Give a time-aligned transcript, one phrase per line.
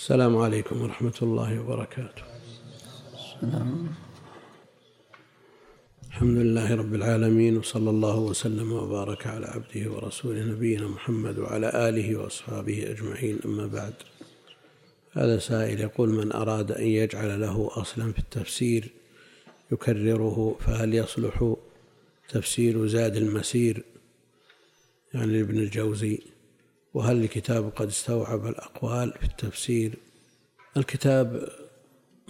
[0.00, 2.22] السلام عليكم ورحمة الله وبركاته.
[6.08, 12.16] الحمد لله رب العالمين وصلى الله وسلم وبارك على عبده ورسوله نبينا محمد وعلى آله
[12.16, 13.94] وأصحابه أجمعين أما بعد.
[15.12, 18.88] هذا سائل يقول من أراد أن يجعل له أصلا في التفسير
[19.72, 21.54] يكرره فهل يصلح
[22.28, 23.84] تفسير زاد المسير؟
[25.14, 26.18] يعني لابن الجوزي.
[26.94, 29.98] وهل الكتاب قد استوعب الأقوال في التفسير؟
[30.76, 31.48] الكتاب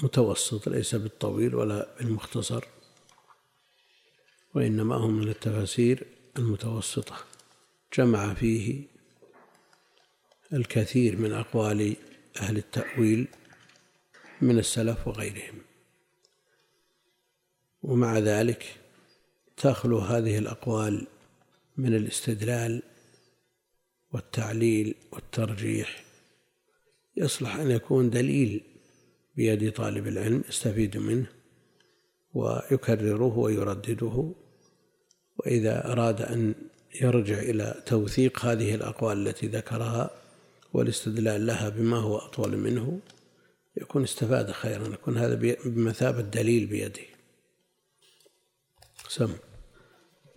[0.03, 2.65] متوسط ليس بالطويل ولا بالمختصر
[4.55, 6.07] وإنما هو من التفاسير
[6.39, 7.17] المتوسطة.
[7.99, 8.83] جمع فيه
[10.53, 11.97] الكثير من أقوال
[12.41, 13.29] أهل التأويل
[14.41, 15.59] من السلف وغيرهم.
[17.83, 18.77] ومع ذلك
[19.57, 21.07] تخلو هذه الأقوال
[21.77, 22.83] من الاستدلال
[24.13, 26.05] والتعليل والترجيح.
[27.17, 28.61] يصلح أن يكون دليل
[29.37, 31.27] بيد طالب العلم يستفيد منه
[32.35, 34.33] ويكرره ويردده
[35.39, 36.55] وإذا أراد أن
[37.01, 40.11] يرجع إلى توثيق هذه الأقوال التي ذكرها
[40.73, 43.01] والاستدلال لها بما هو أطول منه
[43.77, 44.89] يكون استفاد خيرا.
[44.89, 47.03] يكون هذا بمثابة دليل بيده.
[49.09, 49.33] سم.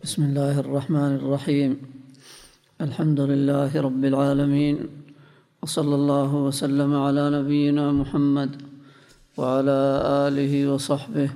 [0.04, 2.03] بسم الله الرحمن الرحيم.
[2.82, 4.78] الحمد لله رب العالمين
[5.62, 8.62] وصلى الله وسلم على نبينا محمد
[9.38, 9.80] وعلى
[10.28, 11.30] آله وصحبه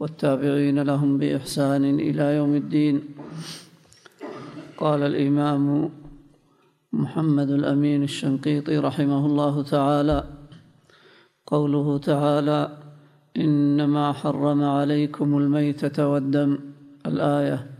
[0.00, 3.00] والتابعين لهم بإحسان إلى يوم الدين.
[4.76, 5.90] قال الإمام
[6.92, 10.24] محمد الأمين الشنقيطي رحمه الله تعالى
[11.46, 12.78] قوله تعالى
[13.36, 16.58] إنما حرم عليكم الميتة والدم.
[17.06, 17.73] الآية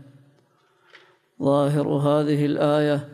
[1.43, 3.07] ظاهر هذه الآية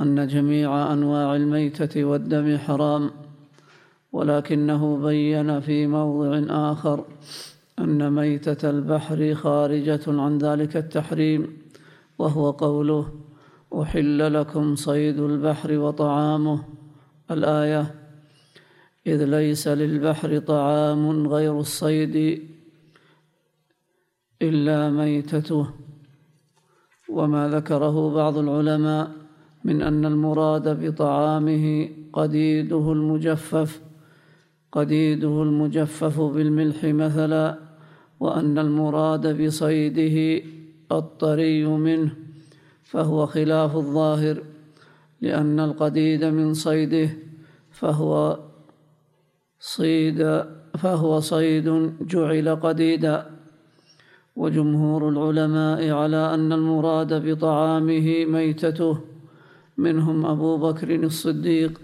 [0.00, 3.10] أن جميع أنواع الميتة والدم حرام
[4.12, 7.04] ولكنه بين في موضع آخر
[7.78, 11.56] أن ميتة البحر خارجة عن ذلك التحريم
[12.18, 13.12] وهو قوله
[13.82, 16.64] أحل لكم صيد البحر وطعامه.
[17.30, 17.94] الآية
[19.06, 22.42] إذ ليس للبحر طعام غير الصيد
[24.42, 25.83] إلا ميتته.
[27.14, 29.10] وما ذكره بعض العلماء
[29.64, 33.80] من أن المراد بطعامه قديده المجفف
[34.72, 37.58] قديده المجفف بالملح مثلا
[38.20, 40.44] وأن المراد بصيده
[40.92, 42.12] الطري منه
[42.82, 44.42] فهو خلاف الظاهر
[45.20, 47.10] لأن القديد من صيده
[47.70, 48.38] فهو
[49.60, 50.44] صيد
[50.78, 53.33] فهو صيد جعل قديدا.
[54.36, 58.98] وجمهور العلماء على أن المراد بطعامه ميتته
[59.78, 61.80] منهم أبو بكر الصديق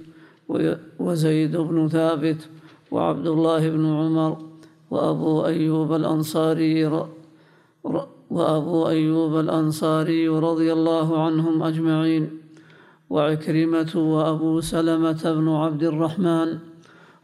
[0.99, 2.49] وزيد بن ثابت
[2.91, 4.39] وعبد الله بن عمر
[4.91, 6.87] وأبو أيوب الأنصاري
[8.31, 12.31] وأبو أيوب الأنصاري رضي الله عنهم أجمعين
[13.10, 16.59] وعكرمة وأبو سلمة بن عبد الرحمن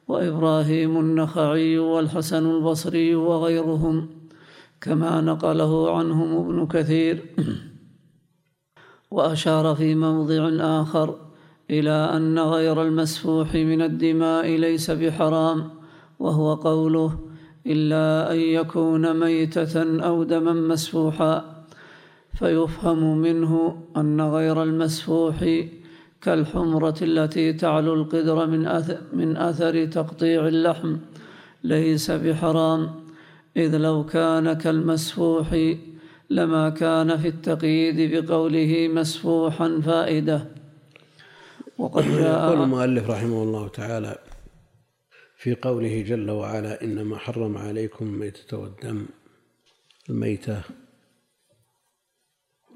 [0.09, 4.16] وإبراهيم النخعي والحسن البصري وغيرهم.
[4.87, 7.25] كما نقله عنهم ابن كثير.
[9.11, 10.49] وأشار في موضع
[10.83, 11.15] آخر
[11.71, 15.71] إلى أن غير المسفوح من الدماء ليس بحرام
[16.19, 17.19] وهو قوله
[17.67, 21.65] إلا أن يكون ميتة أو دما مسفوحا.
[22.39, 25.65] فيفهم منه أن غير المسفوح
[26.23, 28.47] كالحمرة التي تعلو القدر
[29.13, 30.97] من أثر تقطيع اللحم
[31.65, 33.06] ليس بحرام.
[33.57, 35.77] إذ لو كان كالمسفوح
[36.31, 40.47] لما كان في التقييد بقوله مسفوحا فائدة.
[41.79, 44.19] وقد جاء يقول المؤلف رحمه الله تعالى
[45.39, 49.07] في قوله جل وعلا إنما حرم عليكم الميتة والدم.
[50.11, 50.63] الميتة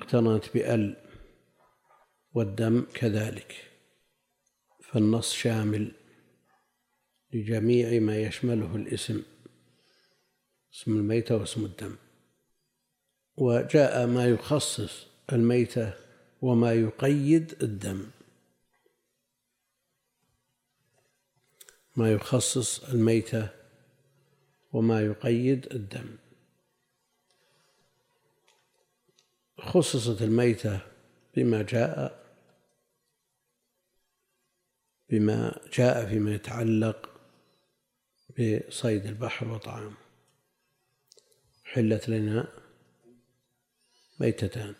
[0.00, 0.96] اقترنت بأل
[2.34, 3.54] والدم كذلك.
[4.82, 5.92] فالنص شامل
[7.32, 9.22] لجميع ما يشمله الاسم.
[10.74, 11.96] اسم الميتة واسم الدم.
[13.36, 15.92] وجاء ما يخصص الميتة
[16.42, 18.10] وما يقيد الدم.
[21.96, 23.48] ما يخصص الميتة
[24.72, 26.16] وما يقيد الدم.
[29.58, 30.80] خصصت الميتة
[31.36, 32.20] بما جاء
[35.10, 37.10] بما جاء فيما يتعلق
[38.30, 39.99] بصيد البحر وطعامه.
[41.72, 42.48] حلت لنا
[44.20, 44.74] ميتتان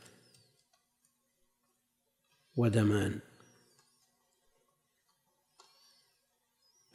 [2.56, 3.20] ودمان.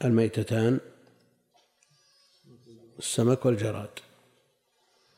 [0.04, 0.80] الميتتان
[2.98, 3.90] السمك والجراد.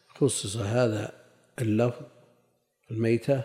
[0.09, 1.25] خصص هذا
[1.59, 2.07] اللفظ
[2.91, 3.43] الميتة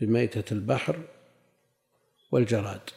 [0.00, 1.08] بميتة البحر
[2.30, 2.90] والجراد.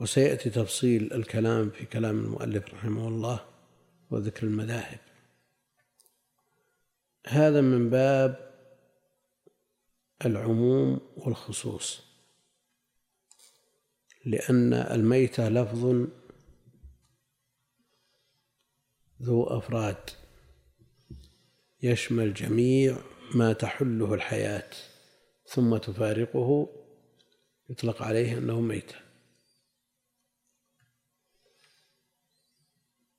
[0.00, 3.51] وسيأتي تفصيل الكلام في كلام المؤلف رحمه الله.
[4.12, 4.98] وذكر المذاهب.
[7.26, 8.52] هذا من باب
[10.24, 12.02] العموم والخصوص
[14.24, 16.06] لأن الميتة لفظ
[19.22, 20.10] ذو أفراد.
[21.82, 22.96] يشمل جميع
[23.34, 24.70] ما تحله الحياة
[25.46, 26.68] ثم تفارقه
[27.70, 29.01] يطلق عليه أنه ميتة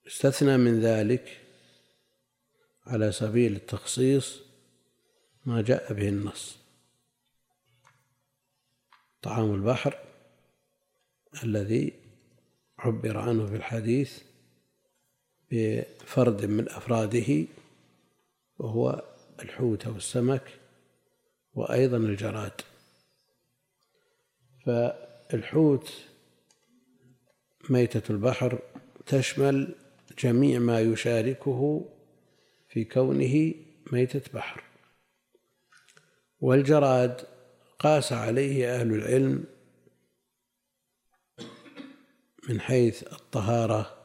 [0.07, 1.41] استثنى من ذلك
[2.85, 4.39] على سبيل التخصيص
[5.45, 6.57] ما جاء به النص.
[9.21, 9.99] طعام البحر
[11.43, 11.93] الذي
[12.79, 14.21] عبر عنه في الحديث
[15.51, 17.45] بفرد من أفراده
[18.59, 19.03] وهو
[19.39, 20.59] الحوت أو السمك
[21.53, 22.61] وأيضا الجراد.
[24.65, 25.93] فالحوت
[27.69, 28.59] ميتة البحر
[29.05, 29.75] تشمل
[30.19, 31.85] جميع ما يشاركه
[32.69, 33.53] في كونه
[33.91, 34.63] ميتة بحر.
[36.41, 37.21] والجراد
[37.79, 39.43] قاس عليه أهل العلم
[42.49, 43.97] من حيث الطهارة.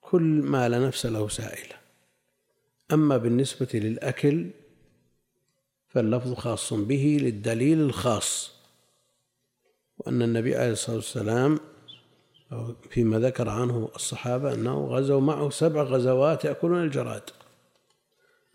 [0.00, 1.76] كل ما لا نفس له سائلة.
[2.92, 4.50] أما بالنسبة للأكل
[5.88, 8.52] فاللفظ خاص به للدليل الخاص
[9.98, 11.58] وأن النبي عليه الصلاة والسلام
[12.90, 17.30] فيما ذكر عنه الصحابة أنه غزوا معه سبع غزوات يأكلون الجراد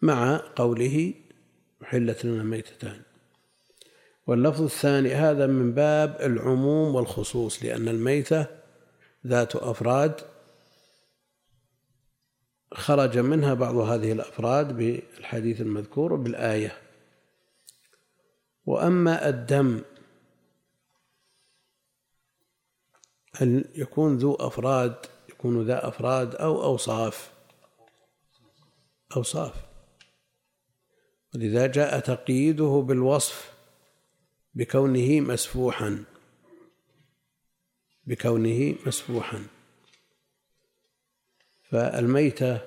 [0.02, 1.14] مع قوله
[1.84, 3.02] أحلت لنا ميتتان.
[4.28, 8.46] واللفظ الثاني هذا من باب العموم والخصوص لأن الميتة
[9.28, 10.22] ذات أفراد
[12.74, 16.78] خرج منها بعض هذه الأفراد بالحديث المذكور وبالآية.
[18.66, 19.82] وأما الدم
[23.36, 24.96] هل يكون ذو أفراد
[25.30, 27.32] يكون ذا أفراد أو أوصاف.
[29.16, 29.54] أوصاف.
[31.36, 33.54] ولذا جاء تقييده بالوصف
[34.54, 36.04] بكونه مسفوحا.
[38.06, 39.48] بكونه مسفوحا.
[41.64, 42.62] فالميتة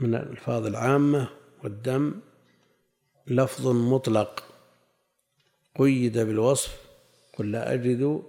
[0.00, 1.28] من الألفاظ العامة
[1.64, 2.20] والدم
[3.26, 4.44] لفظ مطلق.
[5.78, 6.80] قيد بالوصف
[7.38, 8.22] قل لا أجد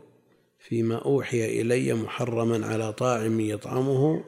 [0.59, 4.23] فيما أوحي إلي محرما على طاعم يطعمه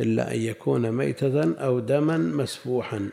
[0.00, 3.10] إلا أن يكون ميتة أو دما مسفوحا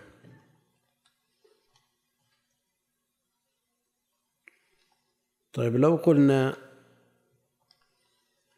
[5.54, 6.58] طيب لو قلنا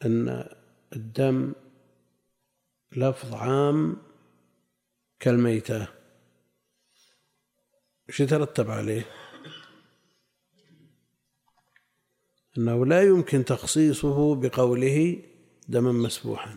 [0.05, 0.49] أن
[0.93, 1.53] الدم
[2.91, 3.97] لفظ عام
[5.19, 5.88] كالميتة
[8.09, 9.25] إيش يترتب عليه؟
[12.57, 15.21] أنه لا يمكن تخصيصه بقوله
[15.67, 16.55] دما مسفوحا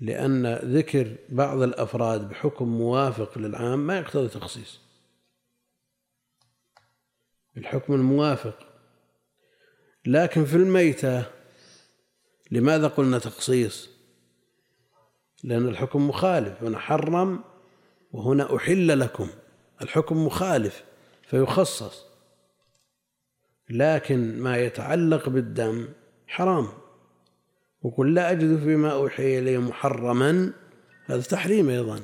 [0.00, 4.80] لأن ذكر بعض الأفراد بحكم موافق للعام ما يقتضي تخصيص.
[7.56, 8.58] الحكم الموافق.
[10.06, 11.24] لكن في الميتة
[12.50, 13.88] لماذا قلنا تخصيص؟
[15.44, 16.62] لأن الحكم مخالف.
[16.62, 17.44] هنا حرم
[18.12, 19.28] وهنا أحل لكم.
[19.82, 20.84] الحكم مخالف
[21.22, 22.05] فيخصص.
[23.70, 25.88] لكن ما يتعلق بالدم
[26.26, 26.68] حرام.
[27.82, 30.52] وقل لا أجد فيما أوحي إلي محرما
[31.04, 32.00] هذا تحريم أيضا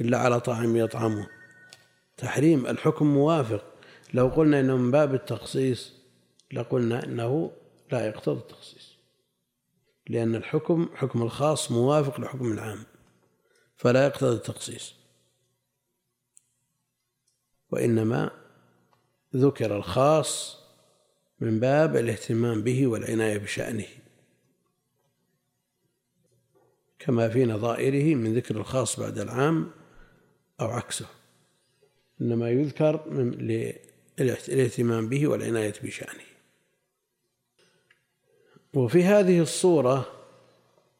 [0.00, 1.26] إلا على طاعم يطعمه.
[2.16, 3.64] تحريم الحكم موافق.
[4.14, 5.92] لو قلنا إنه من باب التخصيص
[6.52, 7.52] لقلنا إنه
[7.92, 8.96] لا يقتضي التخصيص.
[10.08, 12.78] لأن الحكم حكم الخاص موافق لحكم العام
[13.76, 14.94] فلا يقتضي التخصيص.
[17.70, 18.30] وإنما
[19.36, 20.65] ذكر الخاص
[21.40, 23.86] من باب الاهتمام به والعناية بشأنه.
[26.98, 29.70] كما في نظائره من ذكر الخاص بعد العام
[30.60, 31.06] أو عكسه.
[32.20, 33.10] إنما يذكر
[34.18, 36.24] للاهتمام به والعناية بشأنه.
[38.74, 40.12] وفي هذه الصورة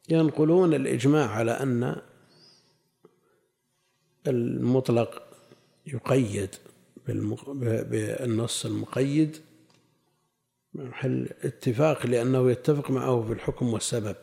[0.08, 2.02] ينقلون الإجماع على أن
[4.26, 5.22] المطلق
[5.86, 6.54] يقيد
[7.06, 9.36] بالنص المقيد
[10.84, 14.16] محل اتفاق لأنه يتفق معه في الحكم والسبب.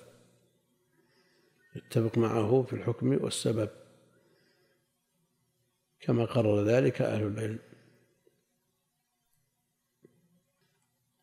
[1.75, 3.69] يتفق معه في الحكم والسبب.
[5.99, 7.59] كما قرر ذلك أهل العلم.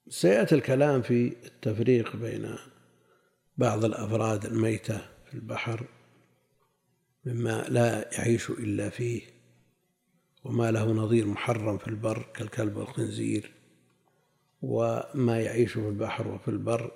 [0.08, 2.56] سيأتي الكلام في التفريق بين
[3.56, 5.86] بعض الأفراد الميتة في البحر
[7.24, 9.22] مما لا يعيش إلا فيه
[10.44, 13.59] وما له نظير محرم في البر كالكلب والخنزير.
[14.62, 16.90] وما يعيش في البحر وفي البر.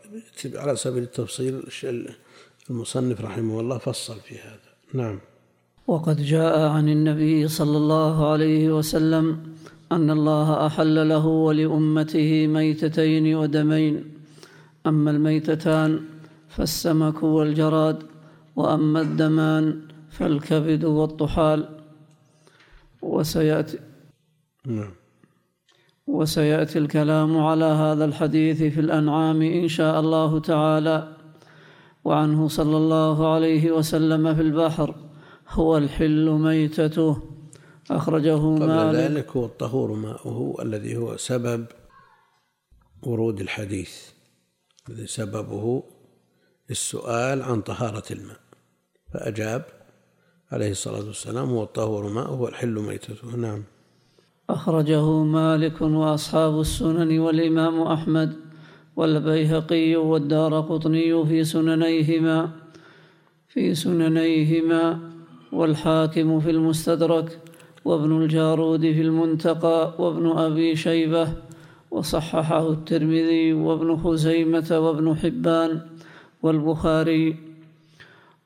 [0.54, 1.62] على سبيل التفصيل
[2.70, 4.70] المصنف رحمه الله فصل في هذا.
[4.94, 5.20] نعم.
[5.86, 9.54] وقد جاء عن النبي صلى الله عليه وسلم
[9.92, 14.04] أن الله أحل له ولأمته ميتتين ودمين.
[14.86, 16.00] أما الميتتان
[16.48, 18.02] فالسمك والجراد
[18.56, 19.80] وأما الدمان
[20.10, 21.68] فالكبد والطحال.
[23.02, 23.78] وسيأتي
[24.66, 25.03] نعم.
[26.06, 31.16] وسيأتي الكلام على هذا الحديث في الأنعام إن شاء الله تعالى.
[32.04, 34.94] وعنه صلى الله عليه وسلم في البحر.
[35.48, 37.22] هو الحل ميتته.
[37.90, 38.94] أخرجه قبل مالك.
[38.94, 41.66] ذلك هو الطهور ماؤه الذي هو سبب
[43.02, 44.10] ورود الحديث.
[44.88, 45.82] الذي سببه
[46.70, 48.40] السؤال عن طهارة الماء.
[49.14, 49.64] فأجاب
[50.52, 53.36] عليه الصلاة والسلام هو الطهور ماؤه والحل ميتته.
[53.36, 53.64] نعم.
[54.50, 58.32] أخرجه مالك وأصحاب السنن والإمام أحمد
[58.96, 62.50] والبيهقي والدار قطني في سننيهما
[63.48, 64.98] في سننيهما
[65.52, 67.38] والحاكم في المستدرك
[67.84, 71.28] وابن الجارود في المنتقى وابن أبي شيبة
[71.90, 75.80] وصححه الترمذي وابن خزيمة وابن حبان
[76.42, 77.36] والبخاري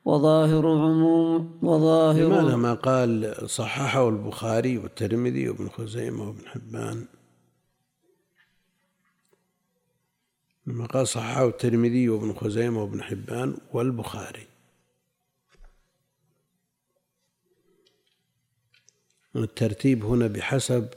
[0.08, 7.06] وظاهر عموم وظاهر لماذا ما قال صححه البخاري والترمذي وابن خزيمة وابن حبان؟
[10.66, 14.46] لما قال صححه الترمذي وابن خزيمة وابن حبان والبخاري.
[19.36, 20.88] الترتيب هنا بحسب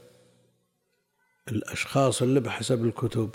[1.48, 3.30] الأشخاص اللي بحسب الكتب.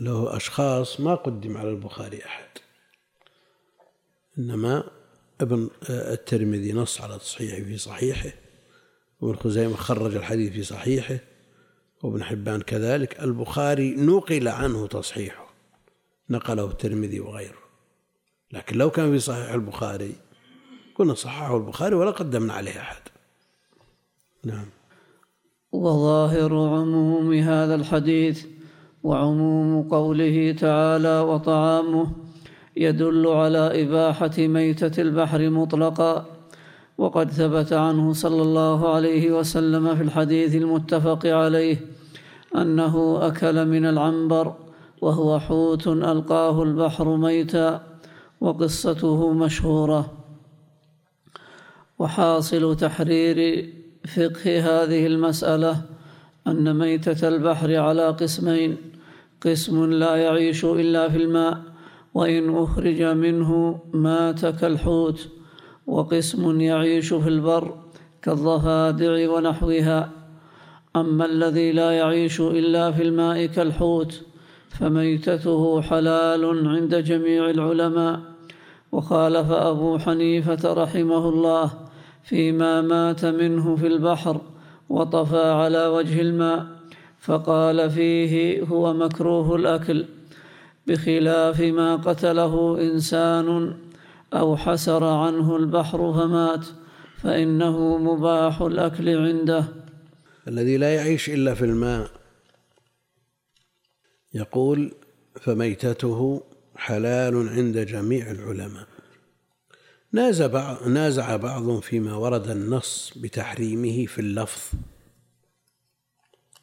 [0.00, 2.69] له أشخاص ما قدم على البخاري أحد.
[4.40, 4.84] إنما
[5.40, 8.30] ابن الترمذي نص على تصحيحه في صحيحه
[9.20, 11.18] وابن خزيمة خرج الحديث في صحيحه
[12.02, 13.20] وابن حبان كذلك.
[13.20, 15.54] البخاري نقل عنه تصحيحه
[16.30, 17.60] نقله الترمذي وغيره.
[18.52, 20.12] لكن لو كان في صحيح البخاري
[20.94, 23.02] قلنا صححه البخاري ولا قدمنا عليه أحد.
[24.44, 24.66] نعم.
[25.72, 28.46] وظاهر عموم هذا الحديث
[29.02, 32.29] وعموم قوله تعالى وطعامه
[32.76, 36.26] يدل على إباحة ميتة البحر مطلقا.
[36.98, 41.76] وقد ثبت عنه صلى الله عليه وسلم في الحديث المتفق عليه
[42.56, 44.54] أنه أكل من العنبر
[45.00, 47.82] وهو حوت ألقاه البحر ميتا
[48.40, 50.12] وقصته مشهورة.
[51.98, 53.68] وحاصل تحرير
[54.16, 55.82] فقه هذه المسألة
[56.46, 58.76] أن ميتة البحر على قسمين
[59.40, 61.69] قسم لا يعيش إلا في الماء
[62.14, 65.28] وإن أخرج منه مات كالحوت
[65.86, 67.74] وقسم يعيش في البر
[68.22, 70.10] كالضفادع ونحوها.
[70.96, 74.22] أما الذي لا يعيش إلا في الماء كالحوت
[74.68, 78.20] فميتته حلال عند جميع العلماء.
[78.92, 81.70] وخالف أبو حنيفة رحمه الله
[82.24, 84.40] فيما مات منه في البحر
[84.88, 86.66] وطفى على وجه الماء
[87.20, 90.04] فقال فيه هو مكروه الأكل.
[90.90, 93.76] بخلاف ما قتله إنسان
[94.32, 96.66] أو حسر عنه البحر فمات
[97.22, 99.64] فإنه مباح الأكل عنده.
[100.48, 102.10] الذي لا يعيش إلا في الماء.
[104.34, 104.92] يقول
[105.40, 106.42] فميتته
[106.76, 108.86] حلال عند جميع العلماء.
[110.12, 114.62] نازع بعض نازع بعض فيما ورد النص بتحريمه في اللفظ.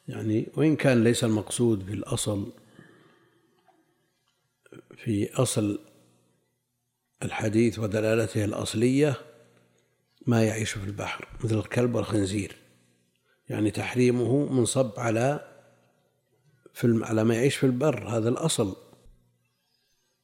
[0.07, 2.51] يعني وإن كان ليس المقصود في الأصل
[5.07, 5.79] في أصل
[7.23, 9.15] الحديث ودلالته الأصلية
[10.25, 12.55] ما يعيش في البحر مثل الكلب والخنزير.
[13.49, 15.47] يعني تحريمه منصب على
[16.73, 18.75] في على ما يعيش في البر هذا الأصل.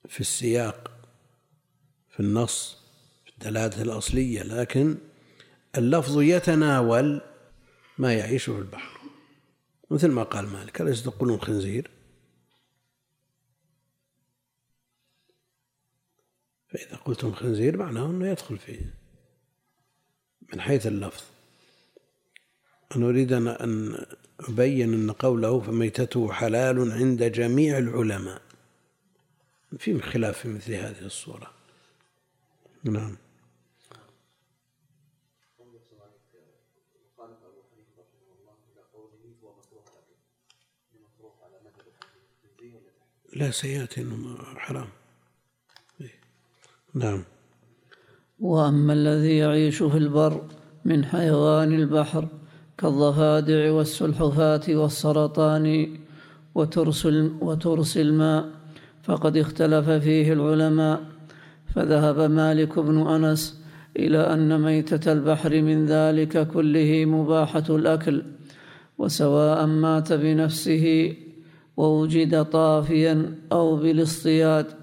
[0.09, 0.91] في السياق
[2.09, 2.77] في النص
[3.25, 4.43] في الدلالة الأصلية.
[4.43, 4.97] لكن
[5.77, 7.21] اللفظ يتناول
[7.97, 8.99] ما يعيش في البحر
[9.91, 12.02] مثل ما قال مالك أليس تقولون خنزير؟
[16.73, 18.93] فإذا قلتم خنزير معناه أنه يدخل فيه.
[20.53, 21.23] من حيث اللفظ.
[22.95, 24.05] أنا أريد أن
[24.39, 28.41] أبين أن قوله فميتته حلال عند جميع العلماء.
[29.77, 31.53] في خلاف في مثل هذه الصورة.
[32.83, 33.17] نعم.
[43.33, 44.89] لا سيأتي أنه حرام.
[46.95, 47.23] نعم.
[48.39, 50.41] وأما الذي يعيش في البر
[50.85, 52.27] من حيوان البحر
[52.77, 55.87] كالضفادع والسلحفاة والسرطان
[56.55, 57.05] وترس,
[57.41, 58.45] وترس الماء
[59.03, 61.13] فقد اختلف فيه العلماء.
[61.75, 63.61] فذهب مالك بن أنس
[63.97, 68.23] إلى أن ميتة البحر من ذلك كله مباحة الأكل
[68.97, 71.15] وسواء مات بنفسه
[71.77, 74.82] ووجد طافيا أو بالاصطياد.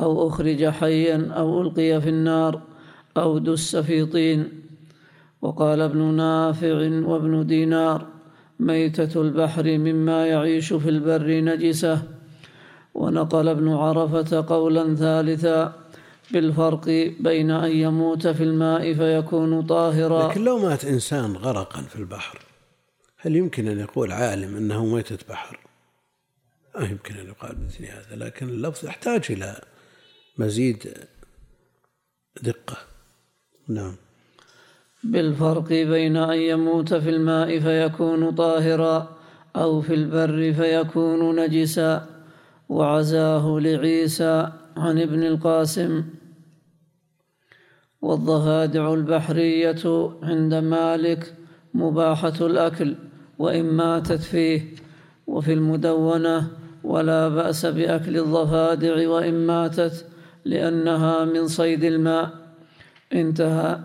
[0.00, 2.62] أو أخرج حيا أو ألقي في النار
[3.16, 4.48] أو دس في طين.
[5.42, 6.74] وقال ابن نافع
[7.06, 8.06] وابن دينار
[8.60, 12.02] ميتة البحر مما يعيش في البر نجسة.
[12.94, 15.72] ونقل ابن عرفة قولا ثالثا
[16.30, 16.84] بالفرق
[17.20, 20.28] بين أن يموت في الماء فيكون طاهرا.
[20.28, 22.38] لكن لو مات إنسان غرقا في البحر
[23.16, 25.58] هل يمكن أن يقول عالم أنه ميتة بحر؟
[26.76, 29.60] ما يمكن أن يقال مثل هذا لكن اللفظ يحتاج إلى
[30.40, 30.88] مزيد
[32.42, 32.76] دقة.
[33.68, 33.94] نعم.
[35.04, 39.16] بالفرق بين أن يموت في الماء فيكون طاهرا
[39.56, 42.06] أو في البر فيكون نجسا.
[42.68, 46.04] وعزاه لعيسى عن ابن القاسم.
[48.02, 51.34] والضفادع البحرية عند مالك
[51.74, 52.94] مباحة الأكل
[53.38, 54.74] وإن ماتت فيه.
[55.26, 56.50] وفي المدونة
[56.84, 60.09] ولا بأس بأكل الضفادع وإن ماتت
[60.44, 62.30] لأنها من صيد الماء.
[63.12, 63.78] انتهى.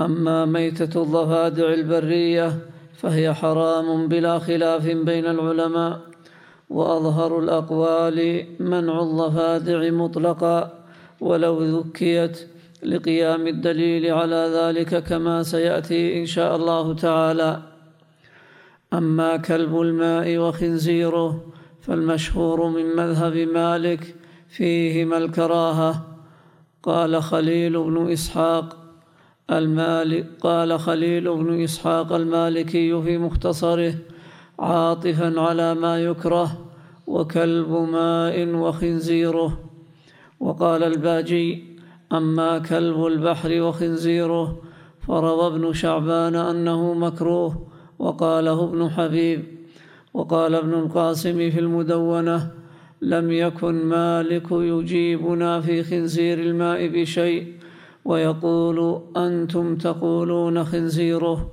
[0.00, 2.58] أما ميتة الضفادع البرية
[2.96, 6.00] فهي حرام بلا خلاف بين العلماء
[6.70, 10.72] وأظهر الأقوال منع الضفادع مطلقا
[11.20, 12.48] ولو ذكيت
[12.82, 17.62] لقيام الدليل على ذلك كما سيأتي إن شاء الله تعالى.
[18.92, 21.44] أما كلب الماء وخنزيره
[21.82, 24.14] فالمشهور من مذهب مالك
[24.54, 26.04] فيهما الكراهة؟
[26.82, 28.76] قال خليل بن إسحاق
[29.50, 33.94] المالك قال خليل بن إسحاق المالكي في مختصره
[34.58, 36.58] عاطفا على ما يكره
[37.06, 39.58] وكلب ماء وخنزيره.
[40.40, 41.64] وقال الباجي
[42.12, 44.56] أما كلب البحر وخنزيره
[45.06, 47.66] فروى ابن شعبان أنه مكروه
[47.98, 49.44] وقاله ابن حبيب.
[50.14, 52.63] وقال ابن القاسم في المدونة
[53.04, 57.52] لم يكن مالك يجيبنا في خنزير الماء بشيء
[58.04, 61.52] ويقول أنتم تقولون خنزيره.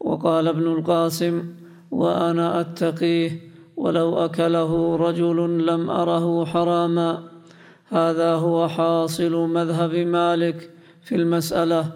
[0.00, 1.44] وقال ابن القاسم
[1.90, 3.30] وأنا أتقيه
[3.76, 7.22] ولو أكله رجل لم أره حراما.
[7.88, 10.70] هذا هو حاصل مذهب مالك
[11.02, 11.92] في المسألة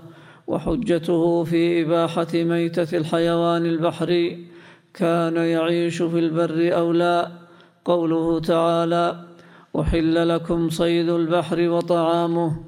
[0.47, 4.47] وحجته في إباحة ميتة الحيوان البحري.
[4.95, 7.42] كان يعيش في البر أو لا.
[7.85, 9.29] قوله تعالى
[9.81, 12.65] أحل لكم صيد البحر وطعامه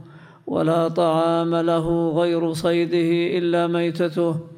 [0.46, 4.48] ولا طعام له غير صيده إلا ميتته.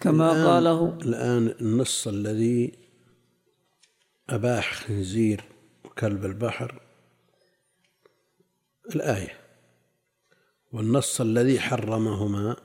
[0.00, 2.72] كما الآن قاله الآن النص الذي
[4.30, 5.44] أباح خنزير
[5.84, 6.82] وكلب البحر.
[8.94, 9.32] الآية
[10.72, 12.56] والنص الذي حرمهما.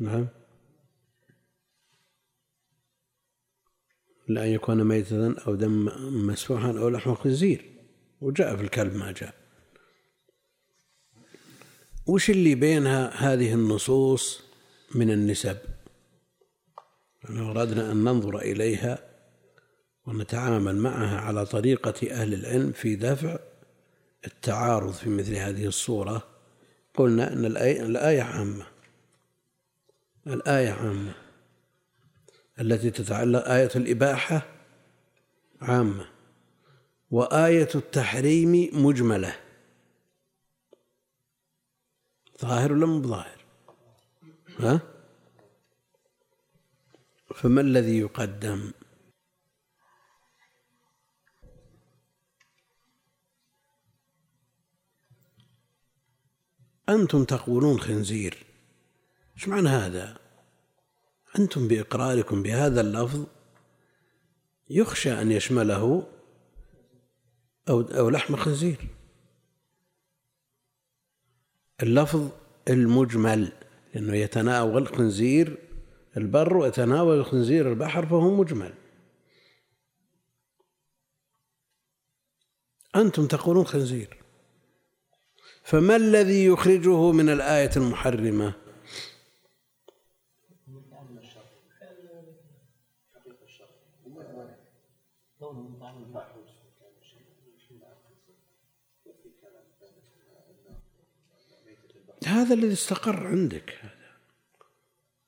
[0.00, 0.28] نعم.
[4.28, 5.90] لأن يكون ميتة أو دم
[6.26, 7.70] مسفوحا أو لحم خنزير.
[8.20, 9.34] وجاء في الكلب ما جاء.
[12.06, 14.42] وش اللي بينها هذه النصوص
[14.94, 15.56] من النسب؟
[17.28, 18.98] لو أردنا أن ننظر إليها
[20.06, 23.38] ونتعامل معها على طريقة أهل العلم في دفع
[24.26, 26.22] التعارض في مثل هذه الصورة.
[26.94, 28.66] قلنا أن الآية عامة.
[30.26, 31.25] الآية عامة.
[32.60, 34.46] التي تتعلق آية الإباحة
[35.60, 36.08] عامة
[37.10, 39.36] وآية التحريم مجملة.
[42.40, 43.44] ظاهر ولا مو بظاهر؟
[44.58, 44.80] ها؟
[47.34, 48.72] فما الذي يقدم؟
[56.88, 58.46] أنتم تقولون خنزير
[59.36, 60.25] إيش معنى هذا؟
[61.38, 63.26] أنتم بإقراركم بهذا اللفظ
[64.70, 66.06] يخشى أن يشمله
[67.68, 68.78] أو أو لحم خنزير.
[71.82, 72.28] اللفظ
[72.68, 73.52] المجمل
[73.94, 75.58] لأنه يتناول خنزير
[76.16, 78.74] البر ويتناول خنزير البحر فهو مجمل.
[82.96, 84.16] أنتم تقولون خنزير.
[85.62, 88.65] فما الذي يخرجه من الآية المحرمة؟
[102.26, 103.80] هذا الذي استقر عندك.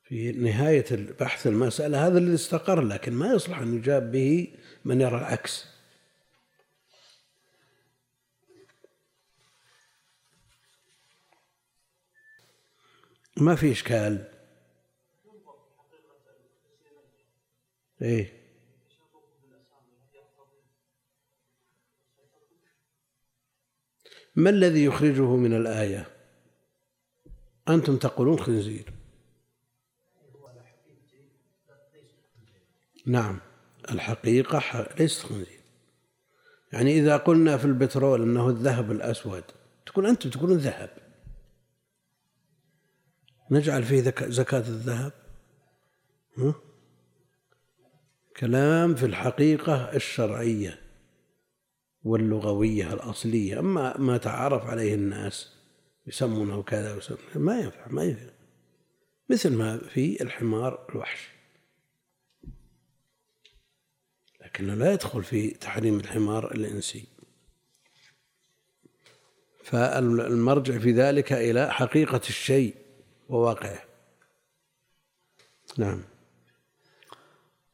[0.03, 5.19] في نهاية بحث المسألة هذا الذي استقر لكن ما يصلح أن يجاب به من يرى
[5.19, 5.67] العكس.
[13.37, 14.25] ما في إشكال.
[18.03, 18.39] إيه.
[24.37, 26.18] ما الذي يخرجه من الآية؟
[27.69, 28.93] أنتم تقولون خنزير.
[33.07, 33.41] نعم
[33.91, 35.61] الحقيقة ليست خنزير.
[36.73, 39.45] يعني إذا قلنا في البترول أنه الذهب الأسود
[39.87, 40.91] تقول أنتم تقولون ذهب.
[43.51, 45.13] نجعل فيه زكاة الذهب.
[46.37, 46.55] ها؟
[48.37, 50.81] كلام في الحقيقة الشرعية
[52.05, 55.58] واللغوية الأصلية أما ما تعارف عليه الناس
[56.09, 57.23] يسمونه كذا ويسمونه.
[57.35, 58.31] ما ينفع ما ينفع.
[59.31, 61.29] مثل ما في الحمار الوحش.
[64.45, 67.05] لكنه لا يدخل في تحريم الحمار الإنسي.
[69.65, 72.75] فالمرجع في ذلك إلى حقيقة الشيء
[73.29, 73.85] وواقعه.
[75.79, 76.03] نعم.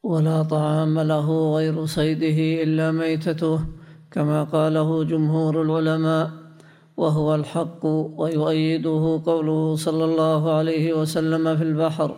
[0.03, 3.65] ولا طعام له غير صيده إلا ميتته
[4.11, 6.44] كما قاله جمهور العلماء.
[6.97, 7.85] وهو الحق
[8.19, 12.17] ويؤيده قوله صلى الله عليه وسلم في البحر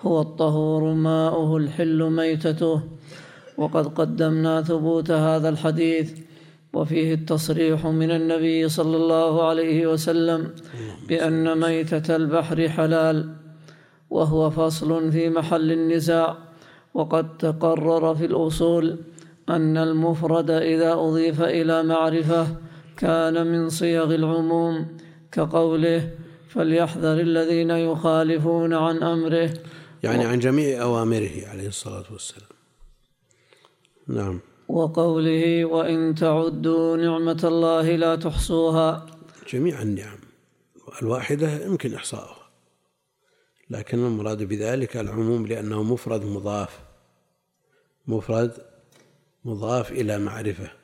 [0.00, 2.80] هو الطهور ماؤه الحل ميتته.
[3.58, 6.20] وقد قدمنا ثبوت هذا الحديث
[6.72, 10.50] وفيه التصريح من النبي صلى الله عليه وسلم
[11.08, 13.34] بأن ميتة البحر حلال
[14.10, 16.36] وهو فصل في محل النزاع.
[16.94, 18.96] وقد تقرر في الأصول
[19.48, 22.46] أن المفرد إذا أضيف إلى معرفة
[22.96, 24.96] كان من صيغ العموم
[25.32, 26.10] كقوله
[26.48, 29.54] فليحذر الذين يخالفون عن أمره.
[30.02, 32.48] يعني عن جميع أوامره عليه الصلاة والسلام.
[34.08, 34.40] نعم.
[34.68, 39.06] وقوله وإن تعدوا نعمة الله لا تحصوها.
[39.52, 40.18] جميع النعم
[41.02, 42.48] الواحدة يمكن إحصاؤها.
[43.70, 46.80] لكن المراد بذلك العموم لأنه مفرد مضاف.
[48.06, 48.52] مفرد
[49.44, 50.83] مضاف إلى معرفة.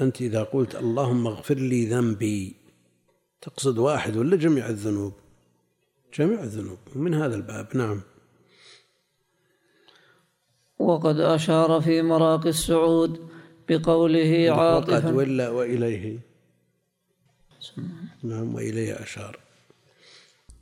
[0.00, 2.56] أنت إذا قلت اللهم اغفر لي ذنبي
[3.40, 5.12] تقصد واحد ولا جميع الذنوب؟
[6.18, 8.00] جميع الذنوب من هذا الباب نعم.
[10.78, 13.28] وقد أشار في مراقي السعود
[13.68, 14.96] بقوله عاطفا.
[14.96, 16.18] وقد ولا وإليه.
[18.22, 19.38] نعم وإليه أشار.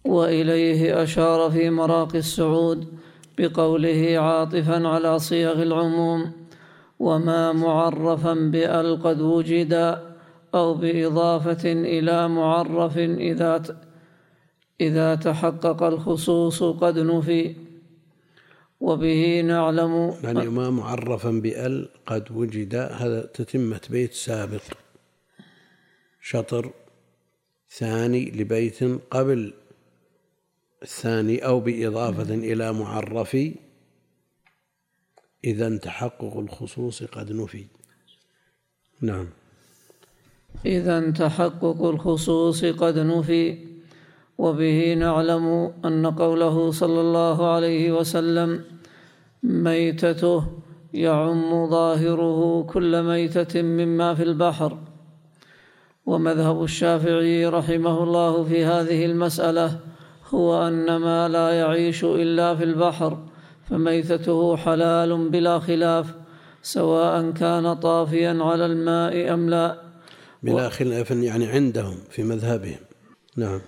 [0.05, 2.99] وإليه أشار في مراقي السعود
[3.39, 6.40] بقوله عاطفا على صيغ العموم.
[7.01, 9.73] وما معرفا بأل قد وجد
[10.55, 13.81] أو بإضافة إلى معرف إذا
[14.81, 17.55] إذا تحقق الخصوص قد نفي.
[18.81, 24.63] وبه نعلم يعني ما معرفا بأل قد وجد هذا تتمة بيت سابق.
[26.21, 26.71] شطر
[27.71, 28.79] ثاني لبيت
[29.11, 29.53] قبل
[30.83, 33.37] الثاني أو بإضافة إلى معرف
[35.45, 37.67] إذا تحقق الخصوص قد نفي.
[39.03, 39.27] نعم.
[40.67, 43.59] إذا تحقق الخصوص قد نفي
[44.39, 48.65] وبه نعلم أن قوله صلى الله عليه وسلم
[49.43, 50.45] ميتته
[50.95, 54.79] يعم ظاهره كل ميتة مما في البحر.
[56.07, 59.81] ومذهب الشافعي رحمه الله في هذه المسألة
[60.35, 63.30] هو أن ما لا يعيش إلا في البحر.
[63.71, 66.15] فميتته حلال بلا خلاف
[66.63, 69.83] سواء كان طافيا على الماء أم لا.
[70.43, 72.79] بلا خلاف يعني عندهم في مذهبهم.
[73.37, 73.61] نعم.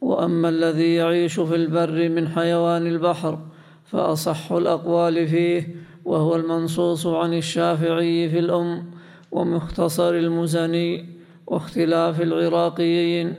[0.00, 3.38] وأما الذي يعيش في البر من حيوان البحر
[3.84, 8.90] فأصح الأقوال فيه وهو المنصوص عن الشافعي في الأم
[9.32, 11.06] ومختصر المزني
[11.46, 13.34] واختلاف العراقيين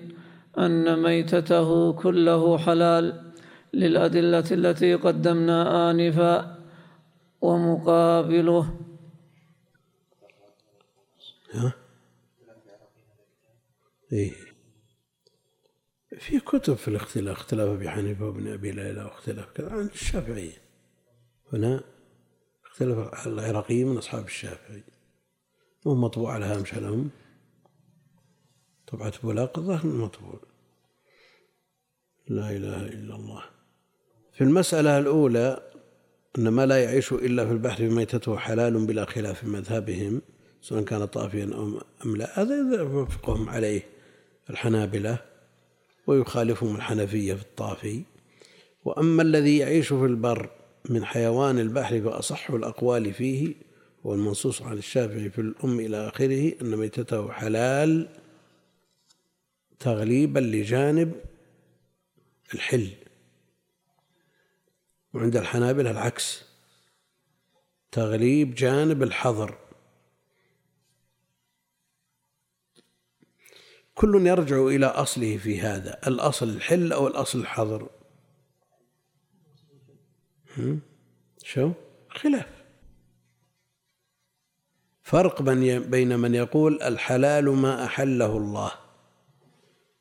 [0.57, 3.30] أن ميتته كله حلال.
[3.73, 6.57] للأدلة التي قدمنا آنفا
[7.41, 8.79] ومقابله.
[11.53, 11.73] ها؟
[14.13, 14.33] إيه.
[16.17, 20.57] في كتب في الاختلاف اختلاف أبي حنيفة وابن أبي ليلى واختلاف كذا عن الشافعية
[21.53, 21.83] هنا
[22.65, 24.83] اختلف العراقيين من أصحاب الشافعي.
[25.85, 27.09] مو مطبوع على هامش لهم
[28.87, 30.39] طبعة بولاق الظاهر مطبوع.
[32.27, 33.43] لا إله إلا الله.
[34.33, 35.63] في المسألة الأولى
[36.37, 40.21] أن ما لا يعيش إلا في البحر بميتته حلال بلا خلاف في مذهبهم
[40.61, 41.43] سواء كان طافيا
[42.05, 42.41] أم لا.
[42.41, 43.81] هذا يوافقهم عليه
[44.49, 45.17] الحنابلة
[46.07, 48.01] ويخالفهم الحنفية في الطافي.
[48.85, 50.49] وأما الذي يعيش في البر
[50.89, 53.53] من حيوان البحر فأصح الأقوال فيه
[54.05, 58.07] هو المنصوص عن الشافعي في الأم إلى آخره أن ميتته حلال
[59.79, 61.11] تغليبا لجانب
[62.53, 62.89] الحل.
[65.13, 66.45] وعند الحنابلة العكس.
[67.91, 69.57] تغليب جانب الحظر.
[73.95, 77.89] كل يرجع إلى أصله في هذا الأصل الحل أو الأصل الحظر.
[81.43, 81.71] شو؟
[82.09, 82.61] خلاف.
[85.03, 88.71] فرق بين من يقول الحلال ما أحله الله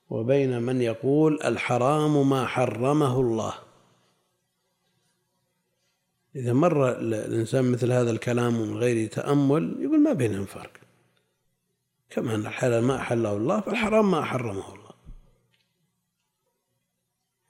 [0.09, 3.70] وبين من يقول الحرام ما حرمه الله.
[6.37, 10.71] إذا مر الإنسان مثل هذا الكلام من غير تأمل يقول ما بينهم فرق.
[12.11, 14.91] كما أن الحلال ما أحله الله فالحرام ما حرمه الله.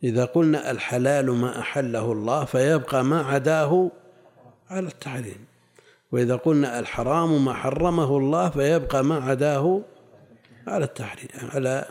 [0.03, 3.91] إذا قلنا الحلال ما أحله الله فيبقى ما عداه
[4.71, 5.45] على التحريم.
[6.13, 9.83] وإذا قلنا الحرام ما حرمه الله فيبقى ما عداه
[10.67, 11.89] على التحريم على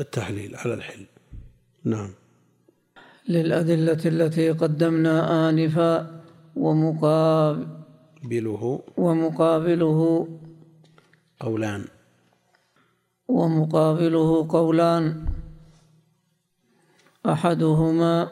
[0.00, 1.06] التحليل على الحل.
[1.84, 2.10] نعم.
[3.28, 6.20] للأدلة التي قدمنا آنفا
[6.56, 7.62] ومقابله
[8.96, 10.28] ومقابله
[11.40, 11.84] قولان.
[13.28, 15.26] ومقابله قولان.
[17.26, 18.28] أحدهما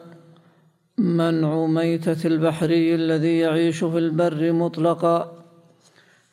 [0.97, 5.43] منع ميتة البحري الذي يعيش في البر مطلقا.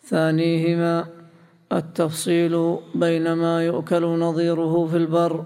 [0.04, 1.06] ثانيهما
[1.72, 5.44] التفصيل بين ما يؤكل نظيره في البر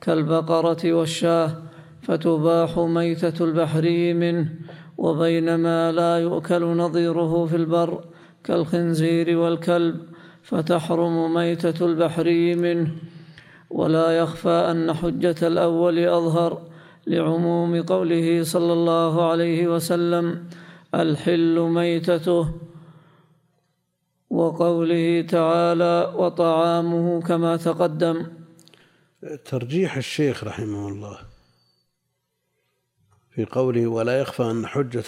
[0.00, 1.65] كالبقرة والشاه.
[2.06, 4.54] فتباح ميتة البحري منه
[4.98, 8.04] وبين ما لا يؤكل نظيره في البر
[8.44, 9.96] كالخنزير والكلب
[10.42, 12.90] فتحرم ميتة البحري منه.
[13.70, 16.62] ولا يخفى أن حجة الأول أظهر
[17.06, 20.44] لعموم قوله صلى الله عليه وسلم
[20.94, 22.54] الحل ميتته.
[24.30, 28.26] وقوله تعالى وطعامه كما تقدم.
[29.44, 31.35] ترجيح الشيخ رحمه الله.
[33.36, 35.04] في قوله ولا يخفى أن حجة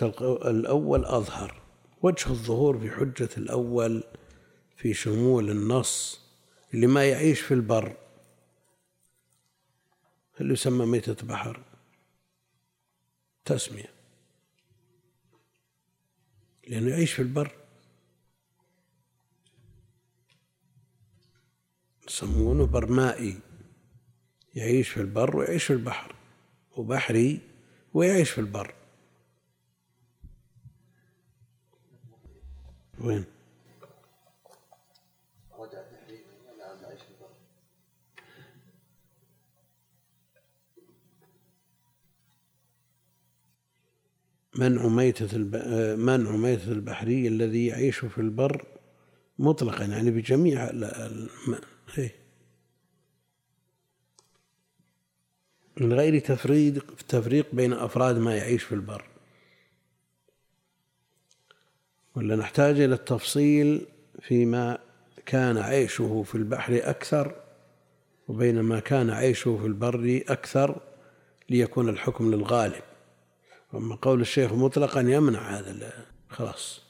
[0.50, 1.62] الأول أظهر.
[2.02, 4.04] وجه الظهور في حجة الأول
[4.76, 6.20] في شمول النص
[6.72, 7.96] لما يعيش في البر.
[10.36, 11.60] هل يسمى ميتة بحر.
[13.44, 13.92] تسمية.
[16.68, 17.52] لأنه يعيش في البر.
[22.08, 23.40] يسمونه برمائي.
[24.54, 26.14] يعيش في البر ويعيش في البحر.
[26.76, 27.47] وبحري
[27.94, 28.74] ويعيش في البر
[33.00, 33.24] وين؟
[44.58, 45.56] منع ميتة الب...
[45.98, 48.66] منع ميتة البحري الذي يعيش في البر
[49.38, 51.28] مطلقا يعني بجميع الم...
[51.98, 52.27] إيه؟
[55.80, 59.04] من غير تفريق تفريق بين أفراد ما يعيش في البر.
[62.14, 63.86] ولا نحتاج إلى التفصيل
[64.20, 64.78] فيما
[65.26, 67.34] كان عيشه في البحر أكثر
[68.28, 70.80] وبين ما كان عيشه في البر أكثر
[71.50, 72.82] ليكون الحكم للغالب.
[73.74, 75.92] أما قول الشيخ مطلقا يمنع هذا
[76.28, 76.82] خلاص.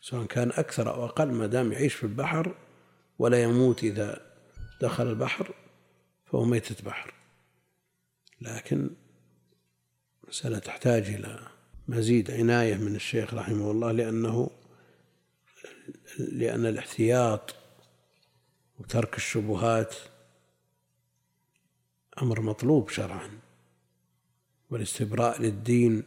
[0.00, 2.54] سواء كان أكثر أو أقل ما دام يعيش في البحر
[3.18, 4.20] ولا يموت إذا
[4.80, 5.54] دخل البحر
[6.26, 7.15] فهو ميتة بحر
[8.40, 8.90] لكن
[10.28, 11.48] مسألة تحتاج إلى
[11.88, 14.50] مزيد عناية من الشيخ رحمه الله لأنه
[16.18, 17.54] لأن الاحتياط
[18.78, 19.94] وترك الشبهات
[22.22, 23.30] أمر مطلوب شرعا
[24.70, 26.02] والاستبراء للدين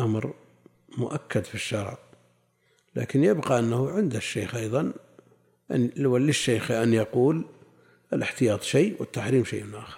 [0.00, 0.34] أمر
[0.98, 1.98] مؤكد في الشرع.
[2.96, 4.92] لكن يبقى أنه عند الشيخ أيضا
[5.70, 7.44] أن للشيخ أن يقول
[8.12, 9.97] الاحتياط شيء والتحريم شيء آخر.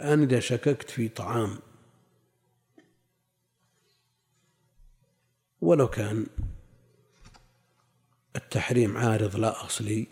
[0.00, 1.58] الآن إذا شككت في طعام.
[5.60, 6.26] ولو كان
[8.36, 10.06] التحريم عارض لا أصلي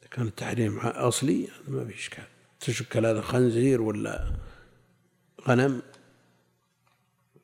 [0.00, 2.24] إذا كان التحريم أصلي ما في إشكال.
[2.60, 4.32] تشك هذا خنزير ولا
[5.48, 5.82] غنم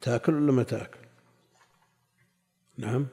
[0.01, 0.99] تأكل ولا ما تأكل؟
[2.79, 3.07] نعم.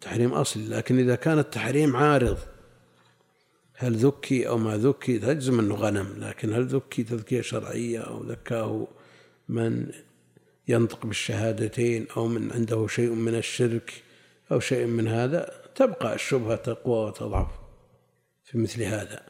[0.00, 2.38] تحريم أصلي لكن إذا كان التحريم عارض
[3.82, 8.88] هل ذكي أو ما ذكي تجزم أنه غنم لكن هل ذكي تذكية شرعية أو ذكاه
[9.48, 9.92] من
[10.68, 14.02] ينطق بالشهادتين أو من عنده شيء من الشرك
[14.52, 17.48] أو شيء من هذا؟ تبقى الشبهة تقوى وتضعف
[18.44, 19.26] في مثل هذا.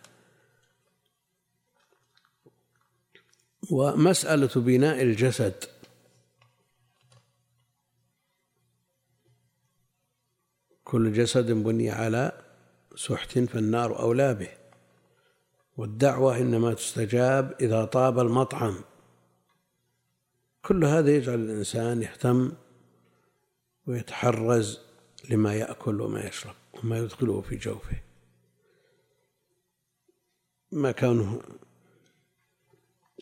[3.71, 5.65] ومسألة بناء الجسد.
[10.85, 12.50] كل جسد بني على
[12.96, 14.48] سحت فالنار أولى به.
[15.76, 18.74] والدعوة إنما تستجاب إذا طاب المطعم.
[20.62, 22.53] كل هذا يجعل الإنسان يهتم
[23.87, 24.81] ويتحرز
[25.31, 27.96] لما يأكل وما يشرب وما يدخله في جوفه.
[30.72, 31.40] ما كونه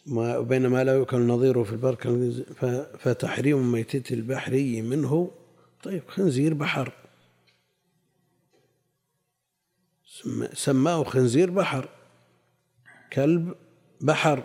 [0.06, 1.96] ما بينما لا يؤكل نظيره في البر
[2.98, 5.30] فتحريم ميتة البحري منه
[5.82, 6.92] طيب خنزير بحر.
[10.52, 11.88] سماه خنزير بحر
[13.12, 13.54] كلب
[14.00, 14.44] بحر.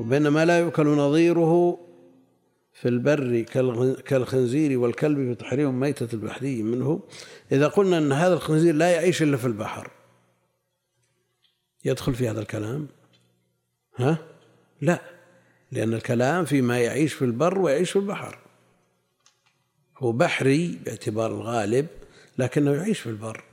[0.00, 1.80] وبينما لا يؤكل نظيره
[2.72, 3.40] في البر
[4.06, 7.02] كالخنزير والكلب في تحريم ميتة البحري منه.
[7.52, 9.90] إذا قلنا أن هذا الخنزير لا يعيش إلا في البحر
[11.84, 12.88] يدخل في هذا الكلام؟
[13.96, 14.18] ها؟
[14.80, 15.00] لا
[15.72, 18.38] لأن الكلام فيما يعيش في البر ويعيش في البحر.
[19.98, 21.86] هو بحري باعتبار الغالب
[22.38, 23.44] لكنه يعيش في البر.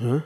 [0.00, 0.22] ها؟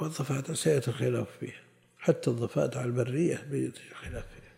[0.00, 1.62] والضفادع سيأتي الخلاف فيها.
[1.98, 4.54] حتى الضفادع البرية بيأتي الخلاف فيها.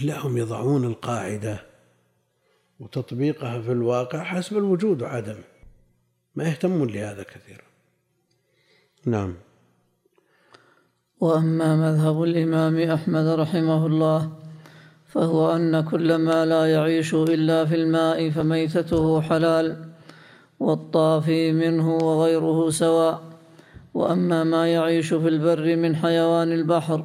[0.00, 1.75] لا هم يضعون القاعدة
[2.80, 5.44] وتطبيقها في الواقع حسب الوجود وعدمه
[6.34, 7.66] ما يهتمون لهذا كثيرا.
[9.06, 9.34] نعم.
[11.20, 14.32] وأما مذهب الإمام أحمد رحمه الله
[15.06, 19.84] فهو أن كل ما لا يعيش إلا في الماء فميتته حلال
[20.60, 23.22] والطافي منه وغيره سواء.
[23.94, 27.04] وأما ما يعيش في البر من حيوان البحر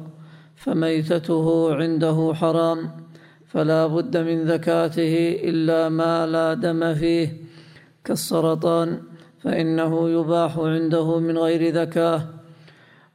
[0.56, 3.01] فميتته عنده حرام.
[3.52, 7.36] فلا بد من زكاته إلا ما لا دم فيه
[8.04, 9.00] كالسرطان
[9.42, 12.22] فإنه يباح عنده من غير ذكاه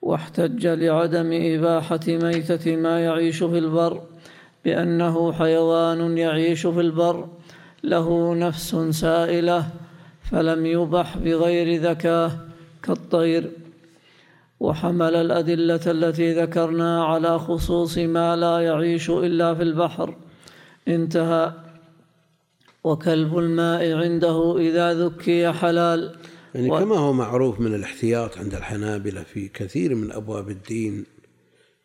[0.02, 4.02] واحتج لعدم إباحة ميتة ما يعيش في البر
[4.66, 7.28] بأنه حيوان يعيش في البر
[7.84, 9.66] له نفس سائلة
[10.32, 12.32] فلم يبح بغير ذكاه
[12.84, 13.52] كالطير.
[14.60, 20.16] وحمل الأدلة التي ذكرنا على خصوص ما لا يعيش إلا في البحر.
[20.88, 21.54] انتهى.
[22.84, 26.20] وكلب الماء عنده إذا ذكي حلال.
[26.56, 26.80] يعني و...
[26.80, 31.06] كما هو معروف من الاحتياط عند الحنابلة في كثير من أبواب الدين